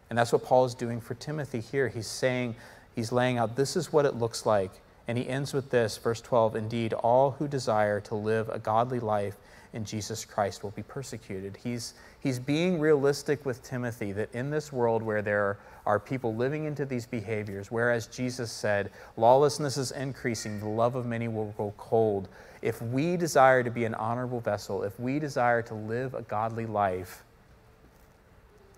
And 0.10 0.18
that's 0.18 0.32
what 0.32 0.44
Paul 0.44 0.66
is 0.66 0.76
doing 0.76 1.02
for 1.02 1.14
Timothy 1.16 1.60
here. 1.60 1.88
He's 1.88 2.08
saying, 2.08 2.56
he's 2.96 3.12
laying 3.12 3.38
out, 3.38 3.56
this 3.56 3.76
is 3.76 3.92
what 3.92 4.06
it 4.06 4.16
looks 4.16 4.46
like. 4.46 4.72
And 5.08 5.18
he 5.18 5.28
ends 5.28 5.54
with 5.54 5.72
this, 5.72 5.98
verse 5.98 6.22
12 6.22 6.56
Indeed, 6.56 6.94
all 6.94 7.32
who 7.32 7.48
desire 7.48 8.00
to 8.02 8.16
live 8.16 8.50
a 8.50 8.60
godly 8.60 9.00
life 9.00 9.36
in 9.74 9.86
Jesus 9.86 10.26
Christ 10.26 10.64
will 10.64 10.72
be 10.72 10.84
persecuted. 10.84 11.58
He's, 11.64 11.94
he's 12.20 12.40
being 12.40 12.80
realistic 12.80 13.46
with 13.46 13.64
Timothy 13.64 14.12
that 14.12 14.34
in 14.34 14.50
this 14.50 14.74
world 14.74 15.02
where 15.02 15.22
there 15.22 15.60
are 15.86 16.00
people 16.00 16.36
living 16.36 16.66
into 16.66 16.86
these 16.86 17.06
behaviors, 17.06 17.72
whereas 17.72 18.08
Jesus 18.08 18.52
said, 18.52 18.92
lawlessness 19.18 19.78
is 19.78 19.92
increasing, 19.92 20.60
the 20.60 20.68
love 20.68 20.96
of 20.96 21.06
many 21.06 21.28
will 21.28 21.54
grow 21.58 21.74
cold. 21.78 22.28
If 22.62 22.82
we 22.82 23.18
desire 23.18 23.64
to 23.64 23.72
be 23.72 23.86
an 23.86 23.96
honorable 23.96 24.40
vessel, 24.40 24.84
if 24.84 25.00
we 25.00 25.20
desire 25.20 25.62
to 25.64 25.74
live 25.74 26.14
a 26.14 26.22
godly 26.22 26.66
life, 26.66 27.24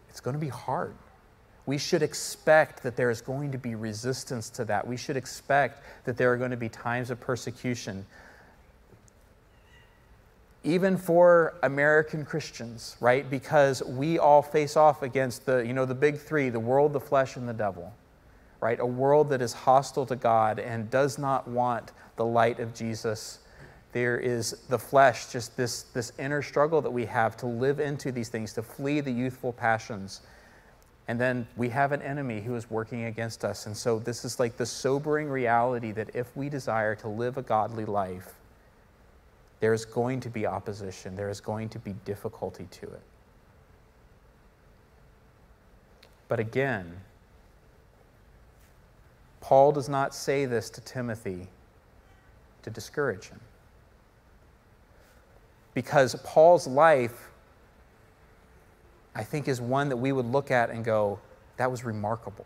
it's 0.10 0.20
going 0.20 0.36
to 0.36 0.40
be 0.40 0.50
hard 0.50 0.94
we 1.66 1.78
should 1.78 2.04
expect 2.04 2.84
that 2.84 2.96
there 2.96 3.10
is 3.10 3.22
going 3.22 3.52
to 3.52 3.58
be 3.58 3.76
resistance 3.76 4.50
to 4.50 4.66
that. 4.66 4.86
We 4.86 4.98
should 4.98 5.16
expect 5.16 5.84
that 6.06 6.18
there 6.18 6.32
are 6.34 6.38
going 6.38 6.52
to 6.52 6.58
be 6.58 6.70
times 6.70 7.10
of 7.10 7.20
persecution. 7.20 8.06
Even 10.64 10.98
for 10.98 11.56
American 11.64 12.24
Christians, 12.26 12.96
right? 13.00 13.30
Because 13.30 13.84
we 13.84 14.18
all 14.18 14.42
face 14.42 14.78
off 14.78 15.04
against 15.04 15.46
the, 15.46 15.58
you 15.58 15.74
know, 15.74 15.86
the 15.86 15.96
big 15.96 16.18
three 16.18 16.50
the 16.50 16.60
world, 16.60 16.94
the 16.94 17.00
flesh, 17.00 17.36
and 17.36 17.48
the 17.48 17.54
devil, 17.54 17.94
right? 18.62 18.80
A 18.80 18.86
world 18.86 19.30
that 19.30 19.42
is 19.42 19.52
hostile 19.54 20.06
to 20.06 20.16
God 20.16 20.60
and 20.60 20.90
does 20.90 21.18
not 21.18 21.48
want 21.48 21.92
the 22.16 22.26
light 22.26 22.60
of 22.60 22.74
Jesus. 22.74 23.40
There 23.92 24.18
is 24.18 24.52
the 24.70 24.80
flesh, 24.80 25.32
just 25.32 25.58
this, 25.58 25.84
this 25.84 26.14
inner 26.18 26.42
struggle 26.42 26.82
that 26.82 26.92
we 26.92 27.06
have 27.06 27.36
to 27.38 27.46
live 27.46 27.80
into 27.80 28.12
these 28.12 28.30
things, 28.30 28.54
to 28.54 28.64
flee 28.64 29.02
the 29.02 29.12
youthful 29.12 29.52
passions 29.52 30.22
and 31.08 31.20
then 31.20 31.48
we 31.58 31.70
have 31.70 31.92
an 31.92 32.02
enemy 32.02 32.42
who 32.42 32.56
is 32.56 32.70
working 32.70 33.06
against 33.06 33.44
us. 33.44 33.66
And 33.66 33.76
so 33.76 34.00
this 34.00 34.24
is 34.24 34.40
like 34.40 34.56
the 34.56 34.66
sobering 34.66 35.30
reality 35.30 35.92
that 35.92 36.16
if 36.16 36.36
we 36.36 36.50
desire 36.50 36.96
to 36.96 37.10
live 37.10 37.38
a 37.38 37.42
godly 37.42 37.86
life, 37.86 38.36
there 39.64 39.74
is 39.74 39.86
going 39.86 40.20
to 40.20 40.30
be 40.30 40.46
opposition, 40.46 41.16
there 41.16 41.30
is 41.30 41.40
going 41.40 41.70
to 41.70 41.80
be 41.80 41.94
difficulty 42.04 42.68
to 42.70 42.86
it. 42.86 43.02
But 46.28 46.42
again, 46.42 46.98
Paul 49.40 49.72
does 49.72 49.88
not 49.88 50.14
say 50.14 50.44
this 50.44 50.70
to 50.72 50.82
Timothy 50.82 51.48
to 52.64 52.70
discourage 52.72 53.30
him. 53.30 53.40
Because 55.74 56.14
Paul's 56.26 56.68
life 56.68 57.30
I 59.16 59.24
think 59.24 59.48
is 59.48 59.62
one 59.62 59.88
that 59.88 59.98
we 59.98 60.12
would 60.12 60.26
look 60.26 60.52
at 60.52 60.72
and 60.72 60.84
go, 60.84 61.20
that 61.56 61.72
was 61.72 61.86
remarkable. 61.86 62.46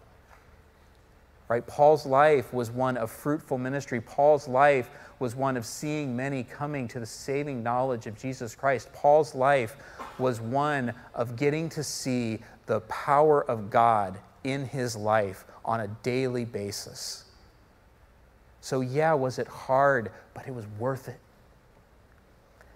Right? 1.50 1.66
Paul's 1.66 2.06
life 2.06 2.54
was 2.54 2.70
one 2.72 2.98
of 2.98 3.10
fruitful 3.10 3.58
ministry. 3.58 4.02
Paul's 4.02 4.48
life 4.48 4.90
was 5.20 5.36
one 5.36 5.56
of 5.56 5.66
seeing 5.66 6.16
many 6.16 6.44
coming 6.44 6.88
to 6.90 7.00
the 7.00 7.06
saving 7.06 7.64
knowledge 7.64 8.06
of 8.06 8.18
Jesus 8.18 8.54
Christ. 8.54 8.92
Paul's 8.94 9.34
life 9.34 9.78
was 10.20 10.42
one 10.42 10.94
of 11.16 11.36
getting 11.36 11.70
to 11.70 11.84
see 11.84 12.40
the 12.66 12.82
power 12.82 13.50
of 13.50 13.70
God 13.70 14.18
in 14.44 14.66
his 14.66 14.96
life 14.96 15.46
on 15.64 15.80
a 15.80 15.88
daily 16.04 16.46
basis. 16.46 17.26
So, 18.60 18.82
yeah, 18.82 19.14
was 19.14 19.40
it 19.40 19.48
hard, 19.48 20.12
but 20.34 20.48
it 20.48 20.54
was 20.54 20.66
worth 20.78 21.08
it. 21.08 21.20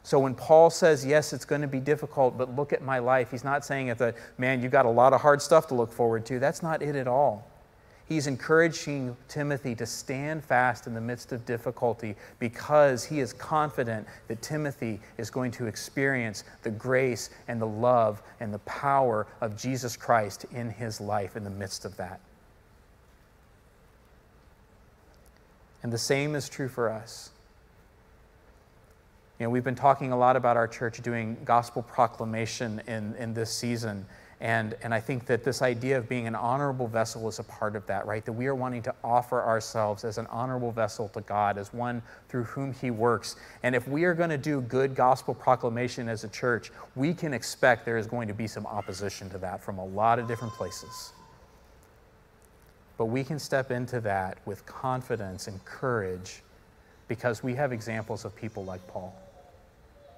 So 0.03 0.19
when 0.19 0.33
Paul 0.33 0.69
says, 0.69 1.05
yes, 1.05 1.31
it's 1.31 1.45
going 1.45 1.61
to 1.61 1.67
be 1.67 1.79
difficult, 1.79 2.37
but 2.37 2.55
look 2.55 2.73
at 2.73 2.81
my 2.81 2.99
life, 2.99 3.31
he's 3.31 3.43
not 3.43 3.63
saying 3.63 3.87
that 3.87 4.15
man, 4.37 4.61
you've 4.61 4.71
got 4.71 4.85
a 4.85 4.89
lot 4.89 5.13
of 5.13 5.21
hard 5.21 5.41
stuff 5.41 5.67
to 5.67 5.75
look 5.75 5.91
forward 5.91 6.25
to. 6.27 6.39
That's 6.39 6.63
not 6.63 6.81
it 6.81 6.95
at 6.95 7.07
all. 7.07 7.47
He's 8.11 8.27
encouraging 8.27 9.15
Timothy 9.29 9.73
to 9.75 9.85
stand 9.85 10.43
fast 10.43 10.85
in 10.85 10.93
the 10.93 10.99
midst 10.99 11.31
of 11.31 11.45
difficulty 11.45 12.17
because 12.39 13.05
he 13.05 13.21
is 13.21 13.31
confident 13.31 14.05
that 14.27 14.41
Timothy 14.41 14.99
is 15.17 15.29
going 15.29 15.51
to 15.51 15.65
experience 15.65 16.43
the 16.63 16.71
grace 16.71 17.29
and 17.47 17.61
the 17.61 17.67
love 17.67 18.21
and 18.41 18.53
the 18.53 18.59
power 18.59 19.27
of 19.39 19.55
Jesus 19.55 19.95
Christ 19.95 20.45
in 20.51 20.69
his 20.69 20.99
life 20.99 21.37
in 21.37 21.45
the 21.45 21.49
midst 21.49 21.85
of 21.85 21.95
that. 21.95 22.19
And 25.81 25.93
the 25.93 25.97
same 25.97 26.35
is 26.35 26.49
true 26.49 26.67
for 26.67 26.89
us. 26.89 27.29
You 29.39 29.45
know, 29.45 29.51
we've 29.51 29.63
been 29.63 29.73
talking 29.73 30.11
a 30.11 30.17
lot 30.17 30.35
about 30.35 30.57
our 30.57 30.67
church 30.67 31.01
doing 31.01 31.37
gospel 31.45 31.81
proclamation 31.81 32.81
in, 32.87 33.15
in 33.15 33.33
this 33.33 33.55
season. 33.55 34.05
And, 34.41 34.75
and 34.81 34.91
I 34.91 34.99
think 34.99 35.27
that 35.27 35.43
this 35.43 35.61
idea 35.61 35.99
of 35.99 36.09
being 36.09 36.25
an 36.25 36.33
honorable 36.33 36.87
vessel 36.87 37.27
is 37.29 37.37
a 37.37 37.43
part 37.43 37.75
of 37.75 37.85
that, 37.85 38.07
right? 38.07 38.25
That 38.25 38.33
we 38.33 38.47
are 38.47 38.55
wanting 38.55 38.81
to 38.83 38.95
offer 39.03 39.43
ourselves 39.43 40.03
as 40.03 40.17
an 40.17 40.25
honorable 40.27 40.71
vessel 40.71 41.09
to 41.09 41.21
God, 41.21 41.59
as 41.59 41.71
one 41.71 42.01
through 42.27 42.45
whom 42.45 42.73
He 42.73 42.89
works. 42.89 43.35
And 43.61 43.75
if 43.75 43.87
we 43.87 44.03
are 44.03 44.15
going 44.15 44.31
to 44.31 44.39
do 44.39 44.61
good 44.61 44.95
gospel 44.95 45.35
proclamation 45.35 46.09
as 46.09 46.23
a 46.23 46.27
church, 46.27 46.71
we 46.95 47.13
can 47.13 47.35
expect 47.35 47.85
there 47.85 47.99
is 47.99 48.07
going 48.07 48.27
to 48.29 48.33
be 48.33 48.47
some 48.47 48.65
opposition 48.65 49.29
to 49.29 49.37
that 49.37 49.63
from 49.63 49.77
a 49.77 49.85
lot 49.85 50.17
of 50.17 50.27
different 50.27 50.53
places. 50.55 51.13
But 52.97 53.05
we 53.05 53.23
can 53.23 53.37
step 53.37 53.69
into 53.69 53.99
that 54.01 54.39
with 54.45 54.65
confidence 54.65 55.47
and 55.47 55.63
courage 55.65 56.41
because 57.07 57.43
we 57.43 57.53
have 57.53 57.71
examples 57.71 58.25
of 58.25 58.35
people 58.35 58.65
like 58.65 58.85
Paul 58.87 59.15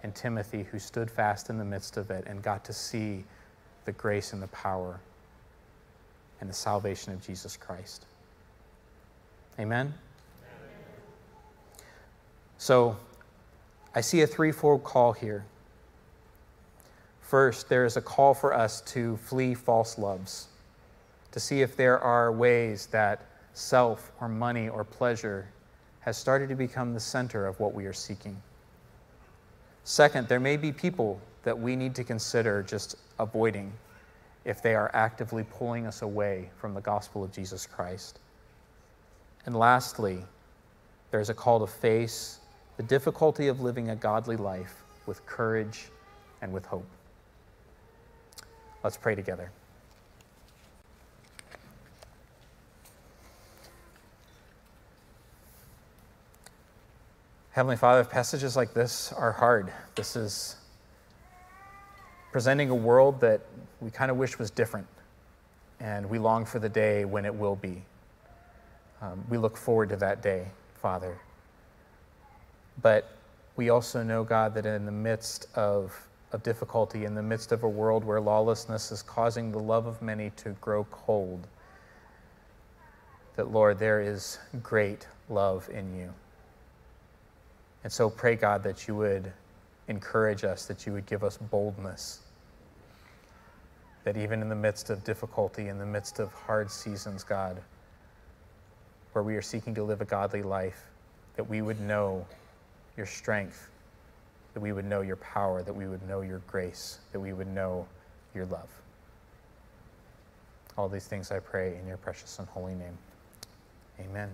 and 0.01 0.15
Timothy 0.15 0.63
who 0.63 0.79
stood 0.79 1.11
fast 1.11 1.49
in 1.49 1.57
the 1.57 1.65
midst 1.65 1.97
of 1.97 2.09
it 2.09 2.23
and 2.25 2.41
got 2.41 2.63
to 2.63 2.71
see 2.71 3.25
the 3.85 3.91
grace 3.91 4.33
and 4.33 4.41
the 4.41 4.47
power 4.47 4.99
and 6.41 6.49
the 6.49 6.53
salvation 6.53 7.13
of 7.13 7.25
Jesus 7.25 7.57
Christ. 7.57 8.05
Amen? 9.59 9.93
So, 12.57 12.97
I 13.95 14.01
see 14.01 14.21
a 14.21 14.27
threefold 14.27 14.83
call 14.83 15.13
here. 15.13 15.45
First, 17.21 17.69
there 17.69 17.85
is 17.85 17.97
a 17.97 18.01
call 18.01 18.33
for 18.33 18.53
us 18.53 18.81
to 18.81 19.17
flee 19.17 19.53
false 19.53 19.97
loves, 19.97 20.47
to 21.31 21.39
see 21.39 21.61
if 21.61 21.75
there 21.75 21.99
are 21.99 22.31
ways 22.31 22.87
that 22.87 23.21
self 23.53 24.11
or 24.19 24.27
money 24.27 24.69
or 24.69 24.83
pleasure 24.83 25.47
has 25.99 26.17
started 26.17 26.49
to 26.49 26.55
become 26.55 26.93
the 26.93 26.99
center 26.99 27.45
of 27.45 27.59
what 27.59 27.73
we 27.73 27.85
are 27.85 27.93
seeking. 27.93 28.35
Second, 29.83 30.27
there 30.27 30.39
may 30.39 30.57
be 30.57 30.71
people 30.71 31.19
that 31.43 31.57
we 31.57 31.75
need 31.75 31.95
to 31.95 32.03
consider 32.03 32.63
just 32.63 32.95
avoiding 33.19 33.71
if 34.45 34.61
they 34.61 34.75
are 34.75 34.91
actively 34.93 35.43
pulling 35.43 35.87
us 35.87 36.01
away 36.01 36.49
from 36.57 36.73
the 36.73 36.81
gospel 36.81 37.23
of 37.23 37.31
Jesus 37.31 37.65
Christ. 37.65 38.19
And 39.45 39.55
lastly, 39.55 40.19
there's 41.11 41.29
a 41.29 41.33
call 41.33 41.59
to 41.59 41.67
face 41.67 42.39
the 42.77 42.83
difficulty 42.83 43.47
of 43.47 43.61
living 43.61 43.89
a 43.89 43.95
godly 43.95 44.35
life 44.35 44.83
with 45.05 45.25
courage 45.25 45.85
and 46.41 46.51
with 46.51 46.65
hope. 46.65 46.87
Let's 48.83 48.97
pray 48.97 49.15
together. 49.15 49.51
Heavenly 57.51 57.77
Father, 57.77 58.03
passages 58.03 58.55
like 58.55 58.73
this 58.73 59.13
are 59.13 59.31
hard. 59.31 59.71
This 59.95 60.15
is 60.15 60.55
presenting 62.33 62.71
a 62.71 62.75
world 62.75 63.21
that 63.21 63.41
we 63.79 63.91
kind 63.91 64.11
of 64.11 64.17
wish 64.17 64.37
was 64.39 64.51
different, 64.51 64.87
and 65.79 66.09
we 66.09 66.17
long 66.17 66.45
for 66.45 66.59
the 66.59 66.67
day 66.67 67.05
when 67.05 67.25
it 67.25 67.33
will 67.33 67.55
be. 67.55 67.83
Um, 69.01 69.23
we 69.29 69.37
look 69.37 69.55
forward 69.55 69.89
to 69.89 69.95
that 69.97 70.21
day, 70.21 70.47
Father. 70.81 71.17
But 72.81 73.09
we 73.55 73.69
also 73.69 74.01
know, 74.01 74.23
God, 74.23 74.55
that 74.55 74.65
in 74.65 74.85
the 74.85 74.91
midst 74.91 75.45
of, 75.53 75.95
of 76.31 76.41
difficulty, 76.41 77.05
in 77.05 77.13
the 77.13 77.21
midst 77.21 77.51
of 77.51 77.63
a 77.63 77.69
world 77.69 78.03
where 78.03 78.19
lawlessness 78.19 78.91
is 78.91 79.03
causing 79.03 79.51
the 79.51 79.59
love 79.59 79.85
of 79.85 80.01
many 80.01 80.31
to 80.37 80.49
grow 80.59 80.85
cold, 80.85 81.45
that, 83.35 83.51
Lord, 83.51 83.77
there 83.77 84.01
is 84.01 84.39
great 84.63 85.07
love 85.29 85.69
in 85.71 85.95
you. 85.95 86.11
And 87.83 87.93
so 87.93 88.09
pray, 88.09 88.35
God, 88.35 88.63
that 88.63 88.87
you 88.87 88.95
would 88.95 89.31
encourage 89.87 90.43
us, 90.43 90.65
that 90.65 90.87
you 90.87 90.93
would 90.93 91.05
give 91.05 91.23
us 91.23 91.37
boldness, 91.37 92.21
that 94.03 94.17
even 94.17 94.41
in 94.41 94.49
the 94.49 94.55
midst 94.55 94.89
of 94.89 95.03
difficulty, 95.03 95.69
in 95.69 95.77
the 95.77 95.85
midst 95.85 96.19
of 96.19 96.31
hard 96.33 96.69
seasons, 96.69 97.23
God, 97.23 97.61
where 99.13 99.23
we 99.23 99.35
are 99.35 99.41
seeking 99.41 99.73
to 99.75 99.83
live 99.83 100.01
a 100.01 100.05
godly 100.05 100.43
life, 100.43 100.89
that 101.35 101.47
we 101.47 101.61
would 101.61 101.79
know 101.79 102.25
your 102.97 103.05
strength, 103.05 103.69
that 104.53 104.59
we 104.59 104.71
would 104.71 104.85
know 104.85 105.01
your 105.01 105.15
power, 105.17 105.63
that 105.63 105.73
we 105.73 105.87
would 105.87 106.07
know 106.07 106.21
your 106.21 106.39
grace, 106.47 106.99
that 107.11 107.19
we 107.19 107.33
would 107.33 107.47
know 107.47 107.87
your 108.35 108.45
love. 108.45 108.69
All 110.77 110.89
these 110.89 111.07
things 111.07 111.31
I 111.31 111.39
pray 111.39 111.77
in 111.77 111.87
your 111.87 111.97
precious 111.97 112.39
and 112.39 112.47
holy 112.47 112.73
name. 112.73 112.97
Amen. 113.99 114.29